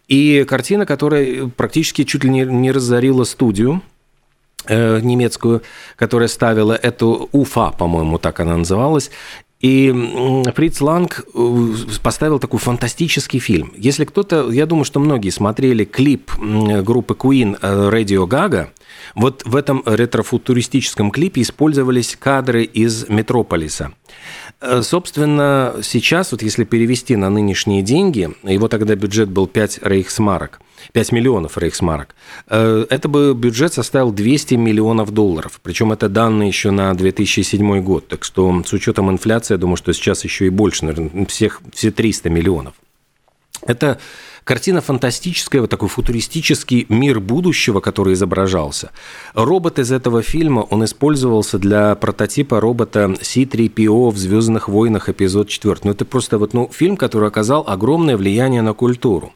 И 0.09 0.45
картина, 0.49 0.87
которая 0.87 1.49
практически 1.49 2.05
чуть 2.05 2.25
ли 2.25 2.31
не, 2.31 2.45
не 2.45 2.71
разорила 2.73 3.25
студию 3.25 3.83
немецкую, 4.69 5.63
которая 5.97 6.29
ставила 6.29 6.73
эту 6.73 7.29
Уфа, 7.33 7.71
по-моему, 7.71 8.19
так 8.19 8.41
она 8.41 8.57
называлась. 8.57 9.11
И 9.61 10.43
Фриц 10.55 10.81
Ланг 10.83 11.25
э, 11.35 11.69
поставил 12.03 12.39
такой 12.39 12.61
фантастический 12.61 13.41
фильм. 13.41 13.73
Если 13.77 14.05
кто-то, 14.05 14.51
я 14.53 14.67
думаю, 14.67 14.85
что 14.85 15.01
многие 15.01 15.31
смотрели 15.31 15.85
клип 15.85 16.31
группы 16.37 17.15
Queen 17.15 17.59
э, 17.61 17.91
Radio 17.91 18.27
Gaga, 18.27 18.69
вот 19.15 19.43
в 19.47 19.57
этом 19.57 19.83
ретрофутуристическом 19.87 21.11
клипе 21.11 21.41
использовались 21.41 22.17
кадры 22.17 22.65
из 22.65 23.09
Метрополиса. 23.09 23.93
Собственно, 24.81 25.77
сейчас, 25.83 26.33
вот 26.33 26.43
если 26.43 26.65
перевести 26.65 27.15
на 27.15 27.29
нынешние 27.29 27.83
деньги, 27.83 28.31
его 28.43 28.69
тогда 28.69 28.95
бюджет 28.95 29.29
был 29.29 29.47
5 29.47 29.81
рейхсмарок, 29.83 30.61
5 30.93 31.13
миллионов 31.13 31.59
рейхсмарок. 31.59 32.15
Э, 32.49 32.87
это 32.89 33.09
бы 33.09 33.35
бюджет 33.35 33.75
составил 33.75 34.13
200 34.13 34.55
миллионов 34.55 35.11
долларов. 35.11 35.61
Причем 35.63 35.93
это 35.93 36.09
данные 36.09 36.49
еще 36.49 36.71
на 36.71 36.95
2007 36.95 37.81
год. 37.83 38.09
Так 38.09 38.25
что 38.25 38.63
с 38.65 38.73
учетом 38.73 39.11
инфляции, 39.11 39.55
я 39.55 39.59
думаю, 39.59 39.77
что 39.77 39.93
сейчас 39.93 40.25
еще 40.25 40.47
и 40.47 40.51
больше, 40.51 40.87
наверное, 40.87 41.27
всех, 41.27 41.61
все 41.73 41.91
300 41.91 42.31
миллионов. 42.31 42.75
Это 43.67 43.99
картина 44.45 44.81
фантастическая, 44.81 45.61
вот 45.61 45.71
такой 45.71 45.89
футуристический 45.89 46.87
мир 46.89 47.21
будущего, 47.21 47.81
который 47.81 48.15
изображался. 48.15 48.91
Робот 49.35 49.79
из 49.79 49.93
этого 49.93 50.23
фильма, 50.23 50.61
он 50.61 50.85
использовался 50.85 51.59
для 51.59 51.95
прототипа 51.95 52.61
робота 52.61 53.15
C-3PO 53.21 54.11
в 54.11 54.17
«Звездных 54.17 54.69
войнах» 54.69 55.09
эпизод 55.09 55.49
4. 55.49 55.77
Ну, 55.85 55.91
это 55.91 56.05
просто 56.05 56.39
вот, 56.39 56.55
ну, 56.55 56.71
фильм, 56.73 56.97
который 56.97 57.29
оказал 57.29 57.65
огромное 57.67 58.17
влияние 58.17 58.63
на 58.63 58.73
культуру. 58.73 59.33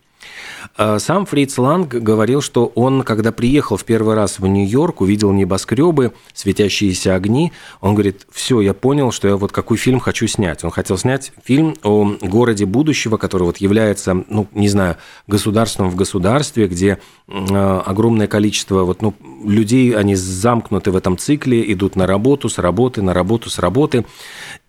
А 0.76 0.98
сам 0.98 1.26
Фриц 1.26 1.58
Ланг 1.58 1.88
говорил, 1.88 2.40
что 2.40 2.66
он, 2.74 3.02
когда 3.02 3.32
приехал 3.32 3.76
в 3.76 3.84
первый 3.84 4.14
раз 4.14 4.38
в 4.38 4.46
Нью-Йорк, 4.46 5.00
увидел 5.00 5.32
небоскребы, 5.32 6.12
светящиеся 6.32 7.14
огни, 7.14 7.52
он 7.80 7.94
говорит, 7.94 8.26
все, 8.30 8.60
я 8.60 8.74
понял, 8.74 9.12
что 9.12 9.28
я 9.28 9.36
вот 9.36 9.52
какой 9.52 9.76
фильм 9.76 10.00
хочу 10.00 10.26
снять. 10.26 10.64
Он 10.64 10.70
хотел 10.70 10.96
снять 10.98 11.32
фильм 11.44 11.74
о 11.82 12.16
городе 12.20 12.66
будущего, 12.66 13.16
который 13.16 13.44
вот 13.44 13.58
является, 13.58 14.24
ну, 14.28 14.46
не 14.52 14.68
знаю, 14.68 14.96
государством 15.26 15.90
в 15.90 15.96
государстве, 15.96 16.66
где 16.66 16.98
э, 17.28 17.82
огромное 17.86 18.26
количество 18.26 18.84
вот, 18.84 19.02
ну, 19.02 19.14
людей, 19.44 19.94
они 19.94 20.14
замкнуты 20.14 20.90
в 20.90 20.96
этом 20.96 21.18
цикле, 21.18 21.72
идут 21.72 21.96
на 21.96 22.06
работу, 22.06 22.48
с 22.48 22.58
работы, 22.58 23.02
на 23.02 23.14
работу, 23.14 23.50
с 23.50 23.58
работы. 23.58 24.04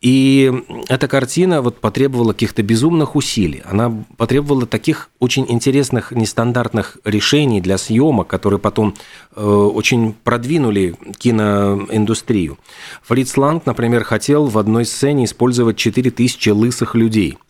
И 0.01 0.51
эта 0.89 1.07
картина 1.07 1.61
вот 1.61 1.79
потребовала 1.79 2.33
каких-то 2.33 2.63
безумных 2.63 3.15
усилий. 3.15 3.61
Она 3.65 4.03
потребовала 4.17 4.65
таких 4.65 5.11
очень 5.19 5.45
интересных, 5.47 6.11
нестандартных 6.11 6.97
решений 7.05 7.61
для 7.61 7.77
съемок, 7.77 8.27
которые 8.27 8.59
потом 8.59 8.95
э, 9.35 9.45
очень 9.45 10.13
продвинули 10.23 10.95
киноиндустрию. 11.19 12.57
Фриц 13.03 13.37
Ланг, 13.37 13.67
например, 13.67 14.03
хотел 14.03 14.47
в 14.47 14.57
одной 14.57 14.85
сцене 14.85 15.25
использовать 15.25 15.77
4000 15.77 16.49
лысых 16.49 16.95
людей– 16.95 17.37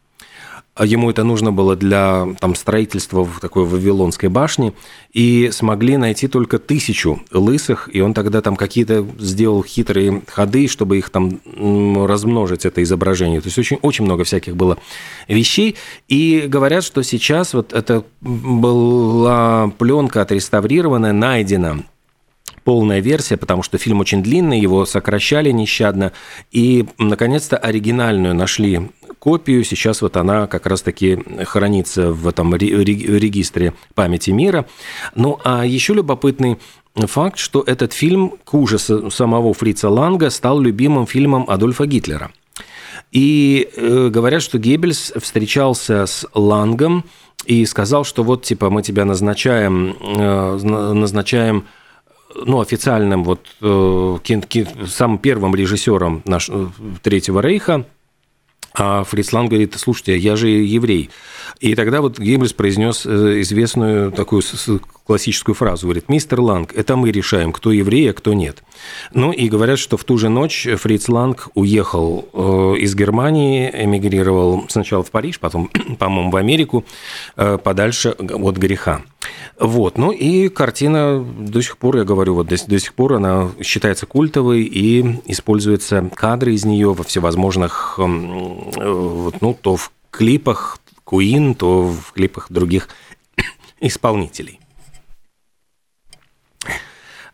ему 0.86 1.10
это 1.10 1.24
нужно 1.24 1.52
было 1.52 1.76
для 1.76 2.28
там, 2.40 2.56
строительства 2.56 3.24
в 3.24 3.40
такой 3.40 3.66
Вавилонской 3.66 4.30
башни, 4.30 4.74
и 5.14 5.50
смогли 5.52 5.98
найти 5.98 6.28
только 6.28 6.60
тысячу 6.60 7.22
лысых, 7.32 7.90
и 7.92 8.02
он 8.02 8.14
тогда 8.14 8.42
там 8.42 8.56
какие-то 8.56 9.06
сделал 9.20 9.64
хитрые 9.64 10.22
ходы, 10.28 10.68
чтобы 10.68 10.98
их 10.98 11.10
там 11.10 11.40
размножить, 12.06 12.66
это 12.66 12.82
изображение. 12.84 13.42
То 13.42 13.48
есть 13.48 13.58
очень, 13.58 13.78
очень 13.82 14.06
много 14.06 14.24
всяких 14.24 14.56
было 14.56 14.78
вещей, 15.28 15.76
и 16.08 16.46
говорят, 16.48 16.84
что 16.84 17.04
сейчас 17.04 17.54
вот 17.54 17.74
это 17.74 18.04
была 18.22 19.72
пленка 19.78 20.22
отреставрированная, 20.22 21.14
найдена 21.14 21.84
полная 22.64 23.00
версия, 23.00 23.38
потому 23.38 23.64
что 23.64 23.78
фильм 23.78 24.00
очень 24.00 24.22
длинный, 24.22 24.60
его 24.60 24.86
сокращали 24.86 25.52
нещадно, 25.52 26.12
и, 26.52 26.86
наконец-то, 26.98 27.58
оригинальную 27.58 28.36
нашли 28.36 28.92
копию. 29.22 29.63
Сейчас 29.63 30.01
вот 30.01 30.18
она 30.18 30.48
как 30.48 30.66
раз-таки 30.66 31.20
хранится 31.46 32.12
в 32.12 32.28
этом 32.28 32.56
регистре 32.56 33.74
памяти 33.94 34.32
мира. 34.32 34.66
Ну, 35.16 35.40
а 35.44 35.63
еще 35.63 35.94
любопытный 35.94 36.58
факт, 36.96 37.38
что 37.38 37.62
этот 37.62 37.94
фильм, 37.94 38.34
к 38.44 38.54
ужасу 38.56 39.12
самого 39.12 39.54
Фрица 39.54 39.90
Ланга, 39.90 40.32
стал 40.32 40.60
любимым 40.60 41.06
фильмом 41.06 41.46
Адольфа 41.48 41.86
Гитлера. 41.86 42.32
И 43.12 43.70
э, 43.75 44.10
говорят, 44.10 44.42
что 44.42 44.58
Геббельс 44.58 45.13
встречался 45.16 46.08
с 46.08 46.25
Лангом 46.34 47.06
и 47.46 47.66
сказал, 47.66 48.04
что 48.06 48.24
вот, 48.24 48.44
типа, 48.44 48.70
мы 48.70 48.82
тебя 48.82 49.06
назначаем, 49.06 49.96
э, 50.01 50.58
назначаем 50.94 51.66
ну, 52.36 52.60
официальным 52.60 53.24
вот 53.24 53.46
э, 53.62 54.18
самым 54.88 55.20
первым 55.20 55.54
режиссером 55.56 56.24
наш, 56.25 56.50
э, 56.50 56.68
Третьего 57.04 57.42
Рейха, 57.42 57.86
а 58.74 59.04
Фрицлан 59.04 59.48
говорит, 59.48 59.75
слушайте, 59.78 60.18
я 60.18 60.36
же 60.36 60.48
еврей. 60.50 61.10
И 61.60 61.75
тогда 61.75 62.01
вот 62.01 62.20
Геббельс 62.20 62.54
произнес 62.54 63.06
э, 63.06 63.42
известную 63.42 64.12
такую 64.12 64.42
классическую 65.05 65.55
фразу, 65.55 65.88
говорит, 65.88 66.10
мистер 66.10 66.41
Ланг, 66.41 66.74
это 66.74 66.96
мы 66.96 67.12
решаем, 67.12 67.51
кто 67.51 67.72
еврей, 67.72 68.12
а 68.12 68.13
кто 68.13 68.34
нет. 68.34 68.63
Ну 69.13 69.31
и 69.31 69.50
говорят, 69.50 69.79
что 69.79 69.98
в 69.98 70.03
ту 70.03 70.17
же 70.17 70.29
ночь 70.29 70.67
Фриц 70.75 71.10
Ланг 71.10 71.50
уехал 71.53 72.27
э, 72.34 72.75
из 72.79 72.96
Германии, 72.96 73.70
эмигрировал 73.74 74.65
сначала 74.70 75.03
в 75.03 75.12
Париж, 75.12 75.39
потом, 75.39 75.70
по-моему, 76.00 76.31
в 76.31 76.36
Америку, 76.36 76.86
э, 77.36 77.58
подальше 77.58 78.10
от 78.12 78.58
греха. 78.58 79.01
Вот, 79.60 79.98
ну 79.98 80.12
и 80.12 80.50
картина 80.50 81.24
до 81.24 81.62
сих 81.62 81.77
пор, 81.77 81.98
я 81.98 82.03
говорю, 82.03 82.36
вот 82.36 82.48
до, 82.48 82.55
до 82.65 82.79
сих 82.79 82.93
пор 82.93 83.13
она 83.13 83.51
считается 83.62 84.05
культовой 84.05 84.63
и 84.63 85.20
используются 85.25 86.10
кадры 86.15 86.53
из 86.53 86.65
нее 86.65 86.93
во 86.93 87.03
всевозможных, 87.03 87.96
ну, 87.98 89.58
то 89.62 89.75
в 89.75 89.91
клипах 90.10 90.79
Queen, 91.05 91.53
то 91.53 91.84
в 91.84 92.13
клипах 92.13 92.48
других 92.50 92.88
исполнителей. 93.81 94.61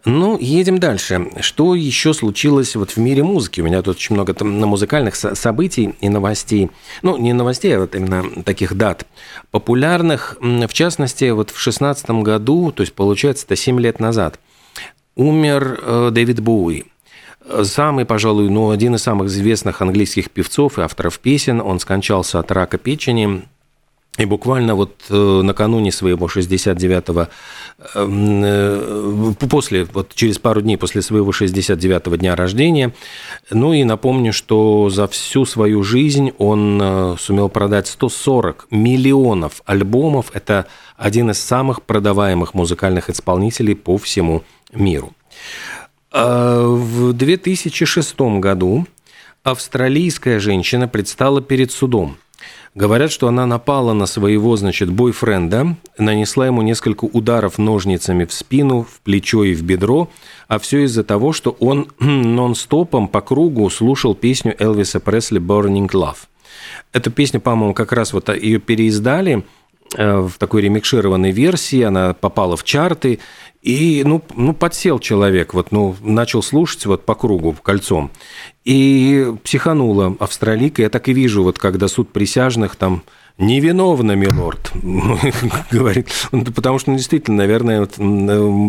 Ну, 0.08 0.38
едем 0.40 0.78
дальше. 0.78 1.28
Что 1.42 1.76
еще 1.76 2.14
случилось 2.14 2.78
вот 2.78 2.92
в 2.92 2.98
мире 2.98 3.24
музыки? 3.24 3.60
У 3.60 3.66
меня 3.66 3.82
тут 3.82 3.98
очень 3.98 4.16
много 4.16 4.34
там 4.34 4.50
музыкальных 4.54 5.16
событий 5.16 5.96
и 6.00 6.08
новостей. 6.08 6.72
Ну, 7.02 7.18
не 7.18 7.34
новостей, 7.34 7.76
а 7.76 7.82
вот 7.82 7.94
именно 7.94 8.24
таких 8.44 8.76
дат 8.76 9.06
популярных. 9.52 10.38
В 10.40 10.74
частности, 10.74 11.30
вот 11.32 11.50
в 11.50 11.60
шестнадцатом 11.60 12.24
году, 12.24 12.72
то 12.72 12.82
есть, 12.82 12.94
получается, 12.94 13.46
это 13.46 13.58
7 13.58 13.82
лет 13.82 14.00
назад, 14.00 14.40
умер 15.16 15.80
э, 15.82 16.10
Дэвид 16.14 16.40
Боуи. 16.40 16.86
Самый, 17.64 18.06
пожалуй, 18.06 18.50
ну, 18.50 18.70
один 18.70 18.96
из 18.96 19.04
самых 19.04 19.28
известных 19.28 19.82
английских 19.82 20.32
певцов 20.32 20.80
и 20.80 20.84
авторов 20.84 21.20
песен. 21.20 21.60
Он 21.60 21.82
скончался 21.82 22.40
от 22.40 22.50
рака 22.54 22.78
печени 22.78 23.44
и 24.18 24.26
буквально 24.26 24.76
вот 24.76 25.04
э, 25.10 25.42
накануне 25.44 25.92
своего 25.92 26.26
69-го, 26.26 27.28
эм, 27.94 28.42
э, 28.44 29.34
после, 29.48 29.86
вот 29.86 30.16
через 30.16 30.40
пару 30.40 30.62
дней 30.62 30.76
после 30.76 31.02
своего 31.04 31.30
69-го 31.32 32.16
дня 32.16 32.36
рождения, 32.36 32.94
ну 33.52 33.74
и 33.74 33.84
напомню, 33.84 34.34
что 34.34 34.90
за 34.90 35.08
всю 35.08 35.46
свою 35.46 35.84
жизнь 35.84 36.32
он 36.40 36.80
э, 36.82 37.16
сумел 37.20 37.48
продать 37.50 37.88
140 37.88 38.68
миллионов 38.72 39.62
альбомов. 39.66 40.32
Это 40.34 40.66
один 40.98 41.30
из 41.30 41.40
самых 41.40 41.84
продаваемых 41.84 42.56
музыкальных 42.56 43.12
исполнителей 43.12 43.76
по 43.76 43.98
всему 43.98 44.44
миру. 44.74 45.14
В 46.12 47.14
2006 47.14 48.20
году 48.40 48.88
австралийская 49.44 50.40
женщина 50.40 50.88
предстала 50.88 51.42
перед 51.42 51.72
судом– 51.72 52.18
Говорят, 52.78 53.12
что 53.12 53.28
она 53.28 53.48
напала 53.48 53.94
на 53.94 54.06
своего, 54.06 54.56
значит, 54.56 54.92
бойфренда, 54.92 55.78
нанесла 55.98 56.46
ему 56.46 56.62
несколько 56.62 57.06
ударов 57.06 57.58
ножницами 57.58 58.24
в 58.24 58.32
спину, 58.32 58.84
в 58.84 59.00
плечо 59.02 59.44
и 59.44 59.56
в 59.56 59.64
бедро, 59.64 60.12
а 60.48 60.60
все 60.60 60.84
из-за 60.84 61.04
того, 61.04 61.34
что 61.34 61.58
он 61.60 61.88
нон-стопом 62.00 63.08
по 63.08 63.22
кругу 63.22 63.68
слушал 63.72 64.14
песню 64.14 64.56
Элвиса 64.60 65.00
Пресли 65.00 65.42
«Burning 65.42 65.90
Love». 65.90 66.18
Эту 66.94 67.10
песню, 67.10 67.42
по-моему, 67.42 67.74
как 67.74 67.94
раз 67.94 68.14
вот 68.14 68.30
ее 68.30 68.60
переиздали 68.60 69.44
в 69.96 70.32
такой 70.38 70.64
ремикшированной 70.64 71.32
версии, 71.32 71.82
она 71.82 72.14
попала 72.14 72.58
в 72.58 72.64
чарты, 72.64 73.20
и, 73.68 74.04
ну, 74.06 74.24
ну, 74.36 74.54
подсел 74.54 74.98
человек, 74.98 75.54
вот, 75.54 75.72
ну, 75.72 75.96
начал 76.02 76.42
слушать 76.42 76.86
вот 76.86 77.06
по 77.06 77.16
кругу, 77.16 77.56
кольцом. 77.62 78.12
И 78.64 79.34
психанула 79.44 80.16
австралийка. 80.20 80.84
Я 80.84 80.90
так 80.90 81.10
и 81.10 81.14
вижу, 81.14 81.44
вот 81.44 81.60
когда 81.60 81.90
суд 81.90 82.14
присяжных 82.14 82.78
там 82.78 83.04
невиновна, 83.38 84.14
милорд, 84.14 84.72
говорит. 85.72 86.08
Ну, 86.32 86.46
потому 86.46 86.80
что, 86.80 86.92
ну, 86.92 86.98
действительно, 86.98 87.38
наверное, 87.38 87.82
вот, 87.82 87.96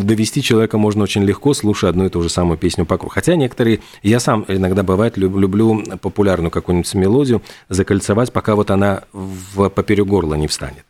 довести 0.04 0.42
человека 0.42 0.78
можно 0.78 1.04
очень 1.04 1.22
легко, 1.22 1.54
слушая 1.54 1.90
одну 1.90 2.06
и 2.06 2.08
ту 2.10 2.20
же 2.22 2.28
самую 2.28 2.58
песню 2.58 2.84
по 2.84 2.98
кругу. 2.98 3.12
Хотя 3.14 3.36
некоторые, 3.36 3.80
я 4.02 4.18
сам 4.18 4.44
иногда 4.48 4.82
бывает, 4.82 5.16
люблю 5.16 5.80
популярную 6.00 6.50
какую-нибудь 6.50 6.92
мелодию 6.94 7.42
закольцевать, 7.68 8.32
пока 8.32 8.56
вот 8.56 8.72
она 8.72 9.04
в 9.12 9.68
поперек 9.68 10.06
горла 10.06 10.34
не 10.34 10.48
встанет. 10.48 10.84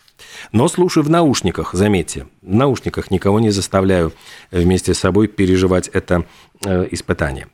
Но 0.53 0.69
слушаю 0.69 1.05
в 1.05 1.11
наушниках, 1.11 1.75
заметьте, 1.75 2.27
в 2.43 2.55
наушниках 2.55 3.11
никого 3.11 3.41
не 3.41 3.51
заставляю 3.51 4.13
вместе 4.51 4.95
с 4.95 4.99
собой 4.99 5.29
переживать 5.29 5.89
это 5.89 6.25
э, 6.65 6.89
испытание. 6.91 7.49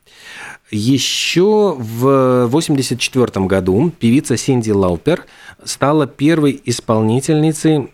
Еще 0.70 1.76
в 1.78 2.46
1984 2.46 3.46
году 3.46 3.90
певица 3.90 4.36
Синди 4.36 4.70
Лаупер 4.70 5.24
стала 5.62 6.06
первой 6.06 6.60
исполнительницей, 6.64 7.90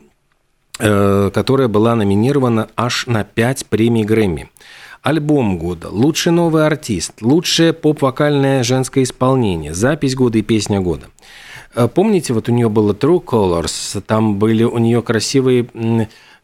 э, 0.79 1.31
которая 1.35 1.68
была 1.68 1.94
номинирована 1.94 2.68
аж 2.76 3.07
на 3.07 3.24
5 3.24 3.66
премий 3.66 4.05
Грэмми. 4.05 4.50
Альбом 5.03 5.59
года, 5.59 5.88
лучший 5.88 6.31
новый 6.31 6.66
артист, 6.66 7.22
лучшее 7.22 7.72
поп-вокальное 7.72 8.62
женское 8.62 9.03
исполнение, 9.03 9.72
запись 9.72 10.14
года 10.14 10.38
и 10.38 10.42
песня 10.42 10.81
года– 10.81 11.07
помните, 11.95 12.33
вот 12.33 12.49
у 12.49 12.53
нее 12.53 12.69
было 12.69 12.93
True 12.93 13.25
Colors, 13.25 14.01
там 14.01 14.39
были 14.39 14.65
у 14.65 14.79
нее 14.79 15.03
красивые, 15.03 15.69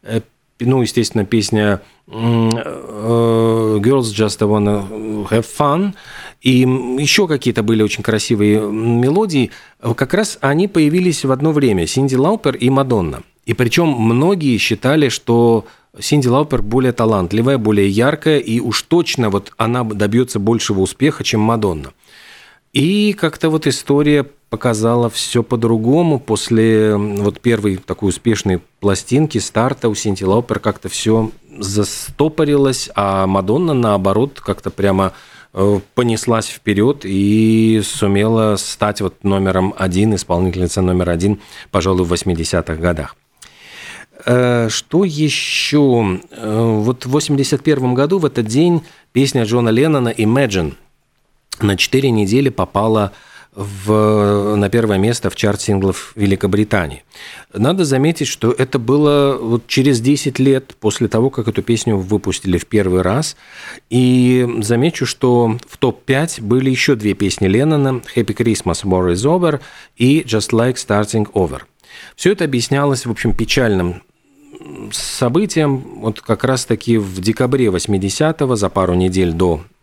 э, 0.03 0.21
ну, 0.59 0.81
естественно, 0.81 1.25
песня 1.25 1.81
э, 2.07 2.11
Girls 2.11 4.13
Just 4.13 4.39
Wanna 4.39 5.27
Have 5.29 5.45
Fun, 5.57 5.93
и 6.41 6.59
еще 6.99 7.27
какие-то 7.27 7.63
были 7.63 7.83
очень 7.83 8.03
красивые 8.03 8.61
мелодии. 8.61 9.51
Как 9.81 10.13
раз 10.13 10.37
они 10.41 10.67
появились 10.67 11.25
в 11.25 11.31
одно 11.31 11.51
время, 11.51 11.87
Синди 11.87 12.15
Лаупер 12.15 12.55
и 12.55 12.69
Мадонна. 12.69 13.23
И 13.45 13.53
причем 13.53 13.87
многие 13.87 14.57
считали, 14.57 15.09
что 15.09 15.65
Синди 15.99 16.27
Лаупер 16.27 16.61
более 16.61 16.91
талантливая, 16.91 17.57
более 17.57 17.89
яркая, 17.89 18.39
и 18.39 18.59
уж 18.59 18.83
точно 18.83 19.29
вот 19.29 19.53
она 19.57 19.83
добьется 19.83 20.39
большего 20.39 20.81
успеха, 20.81 21.23
чем 21.23 21.41
Мадонна. 21.41 21.93
И 22.73 23.13
как-то 23.13 23.49
вот 23.49 23.65
история 23.65 24.27
показала 24.49 25.09
все 25.09 25.43
по-другому. 25.43 26.19
После 26.19 26.95
вот 26.95 27.39
первой 27.39 27.77
такой 27.77 28.09
успешной 28.09 28.61
пластинки, 28.79 29.37
старта 29.37 29.89
у 29.89 29.95
Синти 29.95 30.23
Лаупер 30.23 30.59
как-то 30.59 30.89
все 30.89 31.31
застопорилось, 31.59 32.89
а 32.95 33.27
Мадонна, 33.27 33.73
наоборот, 33.73 34.39
как-то 34.39 34.69
прямо 34.69 35.13
э, 35.53 35.79
понеслась 35.95 36.47
вперед 36.47 37.01
и 37.03 37.81
сумела 37.83 38.55
стать 38.57 39.01
вот 39.01 39.23
номером 39.23 39.73
один, 39.77 40.15
исполнительница 40.15 40.81
номер 40.81 41.09
один, 41.09 41.39
пожалуй, 41.71 42.05
в 42.05 42.13
80-х 42.13 42.75
годах. 42.75 43.15
Э, 44.25 44.69
что 44.69 45.03
еще? 45.03 46.19
Э, 46.31 46.79
вот 46.79 47.05
в 47.05 47.09
81 47.09 47.93
году 47.93 48.19
в 48.19 48.25
этот 48.25 48.45
день 48.45 48.83
песня 49.13 49.43
Джона 49.43 49.69
Леннона 49.69 50.09
«Imagine» 50.09 50.73
на 51.59 51.75
4 51.75 52.11
недели 52.11 52.49
попала 52.49 53.11
в, 53.11 53.17
на 53.57 54.69
первое 54.69 54.99
место 54.99 55.31
в 55.31 55.35
чарт 55.35 55.61
синглов 55.61 56.11
Великобритании. 56.15 57.03
Надо 57.51 57.85
заметить, 57.85 58.27
что 58.27 58.51
это 58.51 58.77
было 58.77 59.35
вот 59.41 59.65
через 59.65 59.99
10 59.99 60.37
лет 60.37 60.75
после 60.79 61.07
того, 61.07 61.31
как 61.31 61.47
эту 61.47 61.63
песню 61.63 61.97
выпустили 61.97 62.59
в 62.59 62.67
первый 62.67 63.01
раз. 63.01 63.35
И 63.89 64.47
замечу, 64.61 65.07
что 65.07 65.57
в 65.67 65.77
топ-5 65.77 66.41
были 66.41 66.69
еще 66.69 66.93
две 66.95 67.15
песни 67.15 67.47
Леннона 67.47 68.01
«Happy 68.15 68.35
Christmas, 68.35 68.83
War 68.83 69.11
is 69.11 69.25
Over» 69.25 69.59
и 69.95 70.21
«Just 70.21 70.51
Like 70.51 70.75
Starting 70.75 71.31
Over». 71.31 71.61
Все 72.15 72.33
это 72.33 72.43
объяснялось, 72.43 73.07
в 73.07 73.11
общем, 73.11 73.33
печальным 73.33 74.03
событием. 74.91 75.77
Вот 76.01 76.21
как 76.21 76.43
раз-таки 76.43 76.97
в 76.97 77.19
декабре 77.21 77.67
80-го, 77.67 78.55
за 78.55 78.69
пару 78.69 78.93
недель 78.93 79.33
до 79.33 79.61
э, 79.61 79.76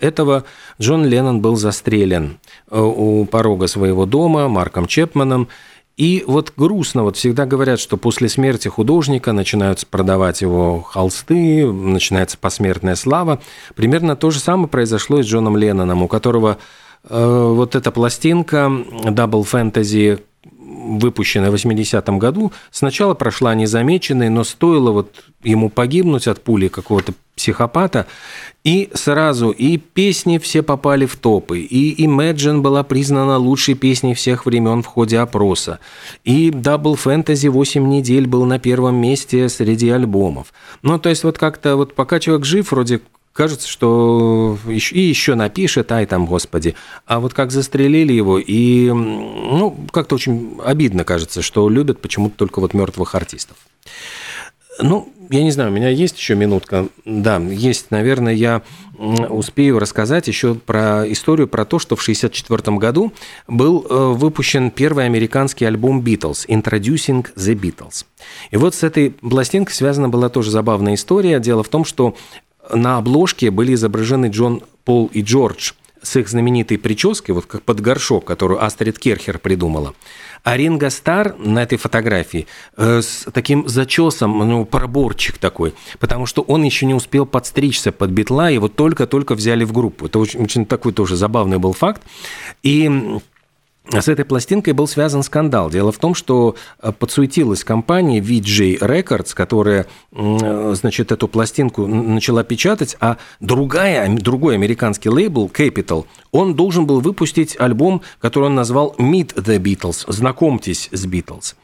этого, 0.00 0.44
Джон 0.80 1.04
Леннон 1.04 1.40
был 1.40 1.56
застрелен 1.56 2.38
э, 2.70 2.80
у 2.80 3.24
порога 3.24 3.66
своего 3.66 4.06
дома 4.06 4.48
Марком 4.48 4.86
Чепманом. 4.86 5.48
И 5.96 6.22
вот 6.28 6.52
грустно, 6.56 7.02
вот 7.02 7.16
всегда 7.16 7.44
говорят, 7.44 7.80
что 7.80 7.96
после 7.96 8.28
смерти 8.28 8.68
художника 8.68 9.32
начинают 9.32 9.84
продавать 9.88 10.42
его 10.42 10.80
холсты, 10.82 11.66
начинается 11.66 12.38
посмертная 12.38 12.94
слава. 12.94 13.40
Примерно 13.74 14.14
то 14.14 14.30
же 14.30 14.38
самое 14.38 14.68
произошло 14.68 15.18
и 15.18 15.24
с 15.24 15.26
Джоном 15.26 15.56
Ленноном, 15.56 16.02
у 16.04 16.08
которого 16.08 16.58
э, 17.08 17.52
вот 17.54 17.74
эта 17.74 17.90
пластинка 17.90 18.70
Double 19.06 19.44
Fantasy 19.44 20.20
выпущенная 20.98 21.50
в 21.50 21.54
80-м 21.54 22.18
году, 22.18 22.52
сначала 22.70 23.14
прошла 23.14 23.54
незамеченной, 23.54 24.28
но 24.28 24.44
стоило 24.44 24.90
вот 24.90 25.24
ему 25.42 25.70
погибнуть 25.70 26.26
от 26.26 26.42
пули 26.42 26.68
какого-то 26.68 27.14
психопата, 27.36 28.06
и 28.64 28.90
сразу 28.94 29.50
и 29.50 29.76
песни 29.76 30.38
все 30.38 30.62
попали 30.62 31.06
в 31.06 31.16
топы, 31.16 31.60
и 31.60 32.04
Imagine 32.04 32.60
была 32.60 32.82
признана 32.82 33.38
лучшей 33.38 33.74
песней 33.74 34.14
всех 34.14 34.44
времен 34.44 34.82
в 34.82 34.86
ходе 34.86 35.18
опроса, 35.20 35.78
и 36.24 36.50
Double 36.50 36.98
Fantasy 37.02 37.48
8 37.48 37.88
недель 37.88 38.26
был 38.26 38.44
на 38.44 38.58
первом 38.58 38.96
месте 38.96 39.48
среди 39.48 39.88
альбомов. 39.88 40.52
Ну, 40.82 40.98
то 40.98 41.08
есть 41.08 41.24
вот 41.24 41.38
как-то 41.38 41.76
вот 41.76 41.94
пока 41.94 42.18
человек 42.18 42.44
жив, 42.44 42.72
вроде 42.72 43.00
кажется, 43.38 43.68
что 43.68 44.58
и 44.66 45.00
еще 45.00 45.36
напишет, 45.36 45.92
ай 45.92 46.06
там, 46.06 46.26
господи. 46.26 46.74
А 47.06 47.20
вот 47.20 47.34
как 47.34 47.52
застрелили 47.52 48.12
его, 48.12 48.40
и 48.40 48.90
ну, 48.90 49.76
как-то 49.92 50.16
очень 50.16 50.58
обидно 50.64 51.04
кажется, 51.04 51.40
что 51.40 51.68
любят 51.68 52.00
почему-то 52.00 52.36
только 52.36 52.58
вот 52.58 52.74
мертвых 52.74 53.14
артистов. 53.14 53.56
Ну, 54.80 55.12
я 55.30 55.44
не 55.44 55.52
знаю, 55.52 55.70
у 55.70 55.72
меня 55.72 55.88
есть 55.88 56.18
еще 56.18 56.34
минутка. 56.34 56.88
Да, 57.04 57.38
есть, 57.38 57.92
наверное, 57.92 58.34
я 58.34 58.62
успею 58.98 59.78
рассказать 59.78 60.26
еще 60.26 60.56
про 60.56 61.04
историю 61.10 61.46
про 61.46 61.64
то, 61.64 61.78
что 61.78 61.94
в 61.94 62.02
1964 62.02 62.76
году 62.76 63.12
был 63.46 63.86
э, 63.88 63.94
выпущен 64.14 64.72
первый 64.72 65.04
американский 65.04 65.64
альбом 65.64 66.00
Beatles 66.00 66.44
Introducing 66.48 67.24
the 67.36 67.54
Beatles. 67.54 68.04
И 68.50 68.56
вот 68.56 68.74
с 68.74 68.82
этой 68.82 69.10
пластинкой 69.10 69.74
связана 69.74 70.08
была 70.08 70.28
тоже 70.28 70.50
забавная 70.50 70.94
история. 70.94 71.38
Дело 71.38 71.62
в 71.62 71.68
том, 71.68 71.84
что 71.84 72.16
на 72.72 72.98
обложке 72.98 73.50
были 73.50 73.74
изображены 73.74 74.26
Джон, 74.26 74.62
Пол 74.84 75.10
и 75.12 75.22
Джордж 75.22 75.72
с 76.02 76.16
их 76.16 76.28
знаменитой 76.28 76.78
прической, 76.78 77.34
вот 77.34 77.46
как 77.46 77.62
под 77.62 77.80
горшок, 77.80 78.24
которую 78.24 78.62
Астрид 78.64 78.98
Керхер 78.98 79.38
придумала. 79.38 79.94
А 80.44 80.56
Ринго 80.56 80.90
Стар 80.90 81.36
на 81.38 81.62
этой 81.62 81.76
фотографии 81.76 82.46
э, 82.76 83.02
с 83.02 83.26
таким 83.32 83.68
зачесом, 83.68 84.38
ну, 84.38 84.64
проборчик 84.64 85.38
такой, 85.38 85.74
потому 85.98 86.26
что 86.26 86.42
он 86.42 86.62
еще 86.62 86.86
не 86.86 86.94
успел 86.94 87.26
подстричься 87.26 87.90
под 87.90 88.10
битла, 88.10 88.48
его 88.48 88.68
только-только 88.68 89.34
взяли 89.34 89.64
в 89.64 89.72
группу. 89.72 90.06
Это 90.06 90.18
очень, 90.18 90.40
очень 90.40 90.66
такой 90.66 90.92
тоже 90.92 91.16
забавный 91.16 91.58
был 91.58 91.72
факт. 91.72 92.02
И 92.62 93.18
с 93.90 94.08
этой 94.08 94.24
пластинкой 94.24 94.74
был 94.74 94.86
связан 94.86 95.22
скандал. 95.22 95.70
Дело 95.70 95.92
в 95.92 95.98
том, 95.98 96.14
что 96.14 96.56
э, 96.80 96.92
подсуетилась 96.92 97.64
компания 97.64 98.20
VJ 98.20 98.80
Records, 98.80 99.34
которая, 99.34 99.86
э, 100.12 100.74
значит, 100.74 101.10
эту 101.10 101.26
пластинку 101.26 101.86
начала 101.86 102.44
печатать, 102.44 102.96
а 103.00 103.16
другая, 103.40 104.08
другой 104.16 104.54
американский 104.54 105.08
лейбл, 105.08 105.50
Capital, 105.52 106.04
он 106.32 106.54
должен 106.54 106.86
был 106.86 107.00
выпустить 107.00 107.58
альбом, 107.58 108.02
который 108.20 108.44
он 108.44 108.54
назвал 108.54 108.94
Meet 108.98 109.34
the 109.36 109.58
Beatles, 109.58 110.04
знакомьтесь 110.06 110.88
с 110.92 111.06
Beatles. 111.06 111.54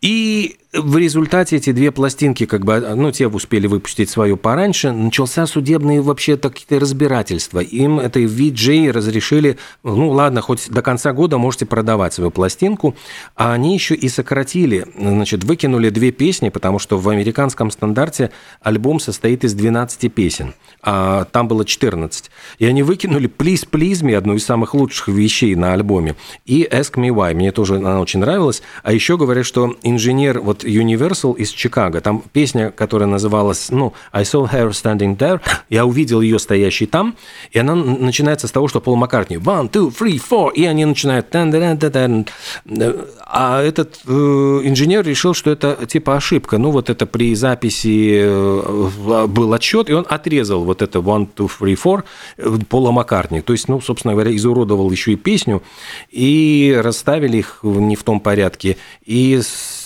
И 0.00 0.56
в 0.72 0.98
результате 0.98 1.56
эти 1.56 1.72
две 1.72 1.90
пластинки, 1.92 2.46
как 2.46 2.64
бы, 2.64 2.80
ну, 2.94 3.10
те 3.12 3.28
успели 3.28 3.66
выпустить 3.66 4.10
свою 4.10 4.36
пораньше, 4.36 4.92
начался 4.92 5.46
судебные 5.46 6.00
вообще 6.00 6.36
какие-то 6.36 6.78
разбирательства. 6.80 7.60
Им 7.60 8.00
этой 8.00 8.24
VJ 8.24 8.90
разрешили, 8.90 9.56
ну, 9.82 10.10
ладно, 10.10 10.40
хоть 10.40 10.68
до 10.68 10.82
конца 10.82 11.12
года 11.12 11.38
можете 11.38 11.63
продавать 11.64 12.14
свою 12.14 12.30
пластинку, 12.30 12.94
а 13.36 13.52
они 13.52 13.74
еще 13.74 13.94
и 13.94 14.08
сократили, 14.08 14.86
значит, 14.98 15.44
выкинули 15.44 15.90
две 15.90 16.10
песни, 16.10 16.48
потому 16.48 16.78
что 16.78 16.98
в 16.98 17.08
американском 17.08 17.70
стандарте 17.70 18.30
альбом 18.60 19.00
состоит 19.00 19.44
из 19.44 19.54
12 19.54 20.12
песен, 20.12 20.54
а 20.82 21.24
там 21.24 21.48
было 21.48 21.64
14. 21.64 22.30
И 22.58 22.66
они 22.66 22.82
выкинули 22.82 23.28
Please 23.28 23.68
Please 23.68 24.02
Me, 24.02 24.14
одну 24.14 24.34
из 24.34 24.44
самых 24.44 24.74
лучших 24.74 25.08
вещей 25.08 25.54
на 25.54 25.72
альбоме, 25.72 26.16
и 26.44 26.64
Ask 26.70 26.94
Me 26.94 27.08
Why, 27.08 27.34
мне 27.34 27.52
тоже 27.52 27.76
она 27.76 28.00
очень 28.00 28.20
нравилась. 28.20 28.62
А 28.82 28.92
еще 28.92 29.16
говорят, 29.16 29.46
что 29.46 29.76
инженер 29.82 30.40
вот 30.40 30.64
Universal 30.64 31.36
из 31.36 31.50
Чикаго. 31.50 32.00
Там 32.00 32.22
песня, 32.32 32.70
которая 32.70 33.08
называлась, 33.08 33.70
ну, 33.70 33.92
I 34.12 34.22
saw 34.22 34.50
her 34.50 34.70
standing 34.70 35.16
there. 35.16 35.40
Я 35.68 35.86
увидел 35.86 36.20
ее 36.20 36.38
стоящей 36.38 36.86
там, 36.86 37.16
и 37.50 37.58
она 37.58 37.74
начинается 37.74 38.48
с 38.48 38.52
того, 38.52 38.68
что 38.68 38.80
Пол 38.80 38.96
Маккартни 38.96 39.36
one, 39.36 39.70
two, 39.70 39.92
three, 39.92 40.20
four, 40.20 40.52
и 40.52 40.64
они 40.64 40.84
начинают 40.84 41.30
а 43.26 43.62
этот 43.62 44.00
э, 44.06 44.10
инженер 44.10 45.04
решил, 45.04 45.34
что 45.34 45.50
это 45.50 45.86
типа 45.86 46.16
ошибка. 46.16 46.58
Ну, 46.58 46.70
вот 46.70 46.90
это 46.90 47.06
при 47.06 47.34
записи 47.34 48.20
э, 48.22 49.26
был 49.26 49.52
отчет, 49.52 49.90
и 49.90 49.92
он 49.92 50.06
отрезал 50.08 50.64
вот 50.64 50.82
это 50.82 50.98
one, 50.98 51.28
two, 51.34 51.50
three, 51.60 51.76
four 51.76 52.04
Пола 52.68 52.90
Маккартни. 52.90 53.40
То 53.40 53.52
есть, 53.52 53.68
ну, 53.68 53.80
собственно 53.80 54.14
говоря, 54.14 54.34
изуродовал 54.34 54.90
еще 54.90 55.12
и 55.12 55.16
песню, 55.16 55.62
и 56.10 56.78
расставили 56.82 57.38
их 57.38 57.60
не 57.62 57.96
в 57.96 58.02
том 58.02 58.20
порядке, 58.20 58.76
и 59.04 59.40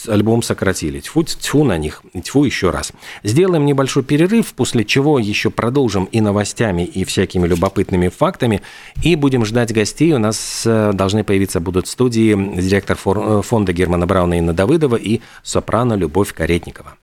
альбом 0.06 0.42
сократили. 0.42 1.00
Тьфу, 1.00 1.22
тьфу 1.24 1.64
на 1.64 1.78
них, 1.78 2.02
тьфу 2.22 2.44
еще 2.44 2.70
раз. 2.70 2.92
Сделаем 3.22 3.64
небольшой 3.64 4.02
перерыв, 4.02 4.54
после 4.54 4.84
чего 4.84 5.18
еще 5.18 5.50
продолжим 5.50 6.04
и 6.04 6.20
новостями, 6.20 6.84
и 6.84 7.04
всякими 7.04 7.46
любопытными 7.46 8.08
фактами, 8.08 8.62
и 9.02 9.16
будем 9.16 9.44
ждать 9.44 9.72
гостей. 9.72 10.12
У 10.12 10.18
нас 10.18 10.62
э, 10.66 10.92
должны 10.92 11.24
появиться 11.24 11.60
будут 11.60 11.88
студии 11.88 12.34
директор 12.60 12.96
фонда 12.96 13.72
Германа 13.72 14.06
Брауна 14.06 14.38
Инна 14.38 14.52
Давыдова 14.52 14.96
и 14.96 15.20
сопрано 15.42 15.94
Любовь 15.94 16.32
Каретникова. 16.34 16.96